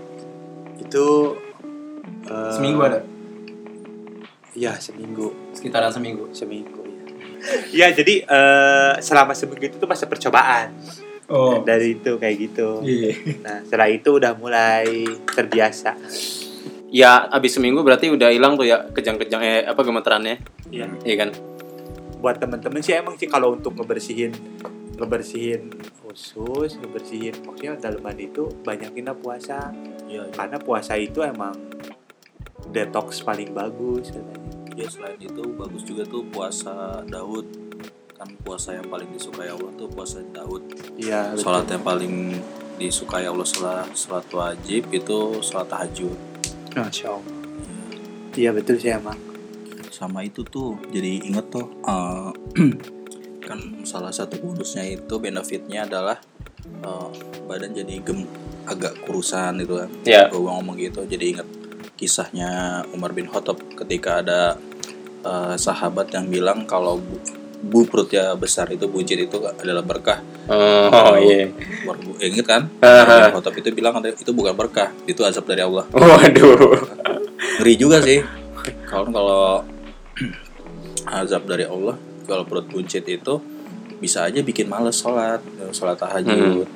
itu 0.79 1.07
eh, 2.27 2.53
Seminggu 2.53 2.83
ada? 2.83 3.01
Ya 4.55 4.77
seminggu 4.77 5.33
Sekitaran 5.53 5.89
seminggu. 5.89 6.29
seminggu 6.31 6.83
ya 7.73 7.89
ya 7.89 7.91
jadi 7.91 8.23
eh, 8.23 8.93
selama 8.99 9.33
seminggu 9.33 9.65
itu 9.65 9.77
tuh 9.77 9.87
masa 9.87 10.07
percobaan 10.07 10.71
Oh. 11.27 11.65
dari 11.65 11.97
itu 11.97 12.21
kayak 12.21 12.37
gitu 12.37 12.85
Iya. 12.85 13.41
nah 13.41 13.65
setelah 13.65 13.89
itu 13.89 14.11
udah 14.13 14.37
mulai 14.37 14.85
terbiasa 15.25 15.97
Ya 16.93 17.25
abis 17.27 17.57
seminggu 17.57 17.81
berarti 17.81 18.13
udah 18.13 18.29
hilang 18.29 18.53
tuh 18.53 18.69
ya 18.69 18.85
kejang-kejang 18.87 19.41
eh 19.41 19.65
apa 19.65 19.81
gemeterannya. 19.81 20.37
Iya. 20.69 20.93
Iya 21.01 21.17
kan? 21.19 21.31
buat 22.21 22.37
temen-temen 22.37 22.79
sih 22.79 22.95
emang 22.95 23.17
sih 23.17 23.27
kalau 23.27 23.51
untuk 23.51 23.75
ngebersihin 23.75 24.31
ngebersihin 24.95 25.73
usus 26.05 26.77
ngebersihin 26.77 27.35
maksudnya 27.43 27.81
daleman 27.81 28.15
itu 28.15 28.47
banyakin 28.61 29.09
lah 29.09 29.17
puasa 29.17 29.73
Iya, 30.05 30.23
iya. 30.23 30.23
karena 30.31 30.61
puasa 30.61 30.95
itu 30.95 31.19
emang 31.19 31.57
detox 32.73 33.21
paling 33.21 33.53
bagus 33.53 34.11
katanya 34.11 34.41
Ya 34.73 34.89
selain 34.89 35.21
itu 35.21 35.45
bagus 35.53 35.85
juga 35.85 36.01
tuh 36.09 36.25
puasa 36.33 37.05
Daud 37.05 37.45
kan 38.17 38.29
puasa 38.41 38.73
yang 38.73 38.89
paling 38.89 39.11
disukai 39.13 39.51
Allah 39.51 39.69
tuh 39.77 39.91
puasa 39.91 40.23
Daud. 40.33 40.63
iya. 40.97 41.35
Salat 41.37 41.69
yang 41.69 41.85
paling 41.85 42.39
disukai 42.79 43.29
Allah 43.29 43.45
salat 43.45 44.27
wajib 44.33 44.89
itu 44.95 45.19
salat 45.45 45.69
tahajud. 45.69 46.17
Masya 46.73 47.13
Allah. 47.13 47.37
iya 48.33 48.49
betul 48.49 48.81
sih 48.81 48.89
emang 48.89 49.21
Sama 49.93 50.25
itu 50.25 50.41
tuh 50.41 50.81
jadi 50.89 51.21
inget 51.21 51.53
tuh 51.53 51.69
eh, 51.85 52.31
kan 53.49 53.61
salah 53.85 54.09
satu 54.09 54.41
bonusnya 54.41 54.89
itu 54.89 55.15
benefitnya 55.21 55.85
adalah 55.85 56.17
eh, 56.65 57.09
badan 57.45 57.77
jadi 57.77 58.01
gem 58.01 58.25
agak 58.65 59.03
kurusan 59.05 59.61
gitu 59.61 59.85
kan. 59.85 59.91
Iya. 60.09 60.31
Gue 60.33 60.49
ngomong 60.49 60.79
gitu 60.81 61.05
jadi 61.05 61.25
inget 61.37 61.49
kisahnya 61.97 62.83
Umar 62.91 63.13
bin 63.13 63.29
Khattab 63.29 63.61
ketika 63.77 64.21
ada 64.25 64.57
eh, 65.23 65.55
sahabat 65.57 66.11
yang 66.13 66.27
bilang 66.27 66.65
kalau 66.67 66.99
bu, 66.99 67.17
bu 67.63 67.79
perutnya 67.87 68.35
besar 68.35 68.67
itu 68.75 68.91
buncit 68.91 69.19
itu 69.19 69.39
adalah 69.39 69.87
berkah. 69.87 70.19
Oh, 70.51 71.15
iya. 71.17 71.47
Umar 71.87 71.97
bu- 72.03 72.19
eh, 72.19 72.33
inget 72.33 72.47
kan? 72.49 72.67
Bin 73.31 73.33
Khattab 73.39 73.55
itu 73.55 73.69
bilang 73.71 73.95
itu 74.03 74.33
bukan 74.35 74.55
berkah, 74.55 74.91
itu 75.07 75.23
azab 75.23 75.47
dari 75.47 75.63
Allah. 75.63 75.87
Waduh. 75.95 76.81
Ngeri 77.63 77.75
juga 77.79 78.03
sih. 78.03 78.19
Kalau 78.87 79.11
kalau 79.11 79.43
azab 81.23 81.47
dari 81.47 81.67
Allah, 81.67 81.97
kalau 82.27 82.45
perut 82.47 82.67
buncit 82.67 83.03
itu 83.07 83.35
bisa 83.99 84.27
aja 84.27 84.43
bikin 84.43 84.67
males 84.67 84.99
sholat, 84.99 85.39
sholat 85.71 85.95
tahajud, 85.95 86.67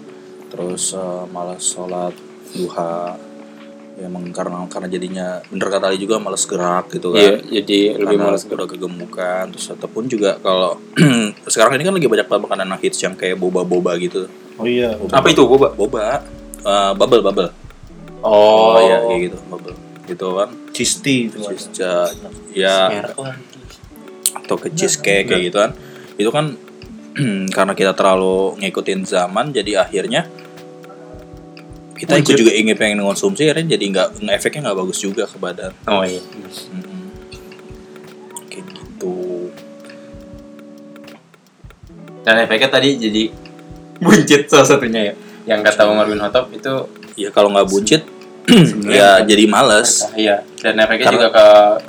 terus 0.50 0.94
eh, 0.94 1.24
malas 1.34 1.62
sholat 1.66 2.14
duha. 2.54 3.18
Ya, 3.96 4.12
emang 4.12 4.28
karena 4.28 4.60
karena 4.68 4.92
jadinya 4.92 5.26
bener 5.48 5.72
kata 5.72 5.88
Ali 5.88 5.96
juga 5.96 6.20
males 6.20 6.44
gerak 6.44 6.92
gitu 6.92 7.16
kan. 7.16 7.20
Iya, 7.20 7.64
jadi 7.64 7.96
lebih 7.96 8.20
Karena 8.20 8.28
malas 8.28 8.44
udah 8.44 8.68
kegemukan 8.68 9.44
terus 9.56 9.72
ataupun 9.72 10.04
juga 10.04 10.36
kalau 10.44 10.76
sekarang 11.52 11.80
ini 11.80 11.84
kan 11.88 11.96
lagi 11.96 12.04
banyak 12.04 12.28
banget 12.28 12.42
makanan 12.44 12.76
hits 12.76 13.00
yang 13.00 13.16
kayak 13.16 13.40
boba-boba 13.40 13.96
gitu. 13.96 14.28
Oh 14.60 14.68
iya. 14.68 14.92
Apa 15.16 15.32
itu 15.32 15.48
boba? 15.48 15.72
Boba, 15.72 16.20
eh, 16.60 16.92
bubble 16.92 17.24
bubble. 17.24 17.48
Oh, 18.20 18.76
iya 18.84 19.00
kayak 19.00 19.20
gitu, 19.32 19.38
bubble. 19.48 19.76
Gitu 20.04 20.26
kan. 20.28 20.48
Cheese 20.76 20.94
tea 21.00 21.20
itu. 21.32 21.38
Cheese 21.40 21.68
ja- 21.72 22.12
ya 22.52 22.76
atau 24.36 24.56
ke 24.60 24.68
cheesecake 24.76 25.24
kayak 25.24 25.42
gitu 25.48 25.56
kan. 25.56 25.72
Itu 26.20 26.28
kan 26.28 26.52
karena 27.56 27.72
kita 27.72 27.96
terlalu 27.96 28.60
ngikutin 28.60 29.08
zaman 29.08 29.56
jadi 29.56 29.88
akhirnya 29.88 30.28
kita 31.96 32.12
ikut 32.20 32.36
juga 32.36 32.52
ingin 32.52 32.76
pengen 32.76 33.00
konsumsi 33.00 33.48
akhirnya 33.48 33.74
jadi 33.74 33.84
nggak 33.88 34.08
efeknya 34.30 34.70
nggak 34.70 34.78
bagus 34.78 34.98
juga 35.00 35.24
ke 35.24 35.36
badan. 35.36 35.72
Oh 35.88 36.04
iya. 36.04 36.20
Mm-mm. 36.20 37.04
Kayak 38.46 38.64
gitu. 38.70 39.16
Dan 42.22 42.34
efeknya 42.42 42.68
tadi 42.68 42.88
jadi 42.98 43.22
buncit 43.96 44.50
salah 44.50 44.66
satunya 44.66 45.00
ya. 45.10 45.14
Yang 45.46 45.60
kata 45.72 45.82
Umar 45.86 46.10
bin 46.10 46.18
Khattab 46.18 46.50
itu 46.50 46.74
Ya 47.16 47.32
kalau 47.32 47.48
nggak 47.48 47.70
buncit 47.70 48.02
ya 48.86 49.24
jadi 49.24 49.44
males. 49.48 50.04
iya. 50.14 50.44
Dan 50.60 50.76
efeknya 50.76 51.08
Karena- 51.08 51.16
juga 51.16 51.28
ke 51.32 51.46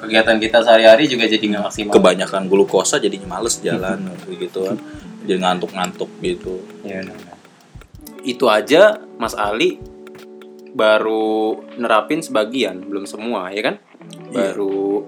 kegiatan 0.07 0.37
kita 0.39 0.57
sehari-hari 0.63 1.03
juga 1.09 1.25
jadi 1.27 1.43
nggak 1.43 1.63
maksimal. 1.67 1.93
Kebanyakan 1.93 2.47
glukosa 2.47 2.95
jadinya 2.97 3.37
males 3.37 3.59
jalan 3.59 4.07
kayak 4.23 4.37
gitu 4.47 4.71
kan. 4.71 4.77
Jadi 5.27 5.39
ngantuk-ngantuk 5.43 6.07
gitu. 6.23 6.63
Iya, 6.87 7.03
benar. 7.03 7.35
Itu 8.23 8.47
aja 8.47 8.95
Mas 9.19 9.35
Ali 9.35 9.81
baru 10.73 11.61
nerapin 11.77 12.19
sebagian, 12.23 12.83
belum 12.87 13.05
semua, 13.05 13.51
ya 13.53 13.61
kan? 13.63 13.75
Iya. 14.31 14.55
Baru 14.55 15.05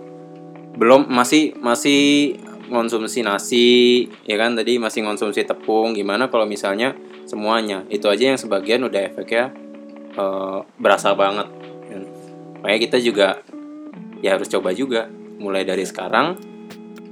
belum 0.80 1.12
masih 1.12 1.60
masih 1.60 2.38
konsumsi 2.70 3.26
nasi, 3.26 4.08
ya 4.24 4.38
kan? 4.40 4.56
Tadi 4.56 4.78
masih 4.78 5.04
konsumsi 5.04 5.44
tepung. 5.44 5.98
Gimana 5.98 6.30
kalau 6.30 6.46
misalnya 6.46 6.96
semuanya? 7.26 7.84
Itu 7.90 8.08
aja 8.08 8.32
yang 8.32 8.40
sebagian 8.40 8.86
udah 8.86 9.02
efeknya 9.10 9.52
eh, 10.16 10.60
berasa 10.78 11.12
banget. 11.18 11.48
ya. 11.90 12.00
Makanya 12.64 12.80
kita 12.80 12.98
juga 13.02 13.42
ya 14.20 14.36
harus 14.36 14.52
coba 14.52 14.76
juga 14.76 15.08
mulai 15.40 15.64
dari 15.64 15.88
sekarang 15.88 16.50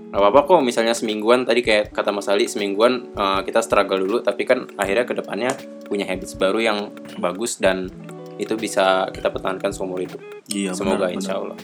Gak 0.08 0.24
apa-apa 0.24 0.48
kok 0.48 0.64
misalnya 0.64 0.96
semingguan 0.96 1.44
tadi 1.44 1.60
kayak 1.60 1.92
kata 1.92 2.16
Mas 2.16 2.32
Ali 2.32 2.48
semingguan 2.48 3.12
eh, 3.12 3.42
kita 3.44 3.60
struggle 3.60 4.08
dulu 4.08 4.24
tapi 4.24 4.48
kan 4.48 4.64
akhirnya 4.80 5.04
ke 5.04 5.12
depannya 5.12 5.52
punya 5.84 6.08
habits 6.08 6.40
baru 6.40 6.64
yang 6.64 6.78
bagus 7.20 7.60
dan 7.60 7.92
itu 8.38 8.54
bisa 8.58 9.10
kita 9.13 9.30
pertahankan 9.34 9.69
seumur 9.73 10.02
hidup. 10.02 10.21
Iya 10.50 10.73
Semoga 10.73 11.10
benar, 11.10 11.17
insya 11.17 11.34
benar. 11.38 11.43
Allah. 11.54 11.58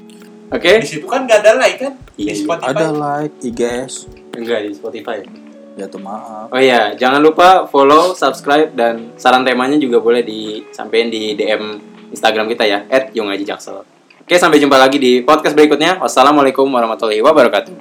Oke? 0.53 0.71
di 0.81 0.87
situ 0.89 1.05
kan 1.09 1.25
nggak 1.25 1.39
ada 1.41 1.51
like 1.57 1.79
kan 1.81 1.93
Iya, 2.13 2.31
di 2.37 2.39
Spotify 2.45 2.69
Ada 2.77 2.87
like, 2.93 3.35
IGS. 3.41 3.93
Enggak 4.37 4.59
di 4.65 4.71
Spotify. 4.77 5.17
Ya 5.73 5.89
tuh 5.89 5.97
maaf. 5.97 6.53
Oh 6.53 6.61
iya, 6.61 6.93
jangan 6.93 7.17
lupa 7.17 7.65
follow, 7.65 8.13
subscribe 8.13 8.69
dan 8.77 9.17
saran 9.17 9.41
temanya 9.41 9.81
juga 9.81 9.97
boleh 9.97 10.21
disampaikan 10.21 11.09
di 11.09 11.33
DM 11.33 11.81
Instagram 12.13 12.45
kita 12.45 12.69
ya 12.69 12.85
@yongajijaksel. 13.09 13.81
Oke, 14.21 14.37
sampai 14.37 14.61
jumpa 14.61 14.77
lagi 14.77 15.01
di 15.01 15.25
podcast 15.25 15.57
berikutnya. 15.57 15.97
Wassalamualaikum 15.97 16.69
warahmatullahi 16.69 17.25
wabarakatuh. 17.25 17.73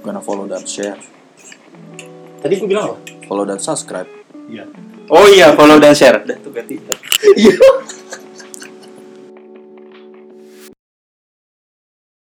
Gonna 0.00 0.24
follow 0.24 0.48
dan 0.48 0.64
share. 0.64 0.96
Tadi 2.40 2.56
gue 2.56 2.64
bilang 2.64 2.96
apa? 2.96 2.96
Follow 3.28 3.44
dan 3.44 3.60
subscribe. 3.60 4.08
Oh 5.12 5.28
iya, 5.28 5.52
follow 5.52 5.76
dan 5.76 5.92
share. 5.92 6.24
Udah 6.24 6.40
tuh 6.40 6.50
ganti. 6.56 6.80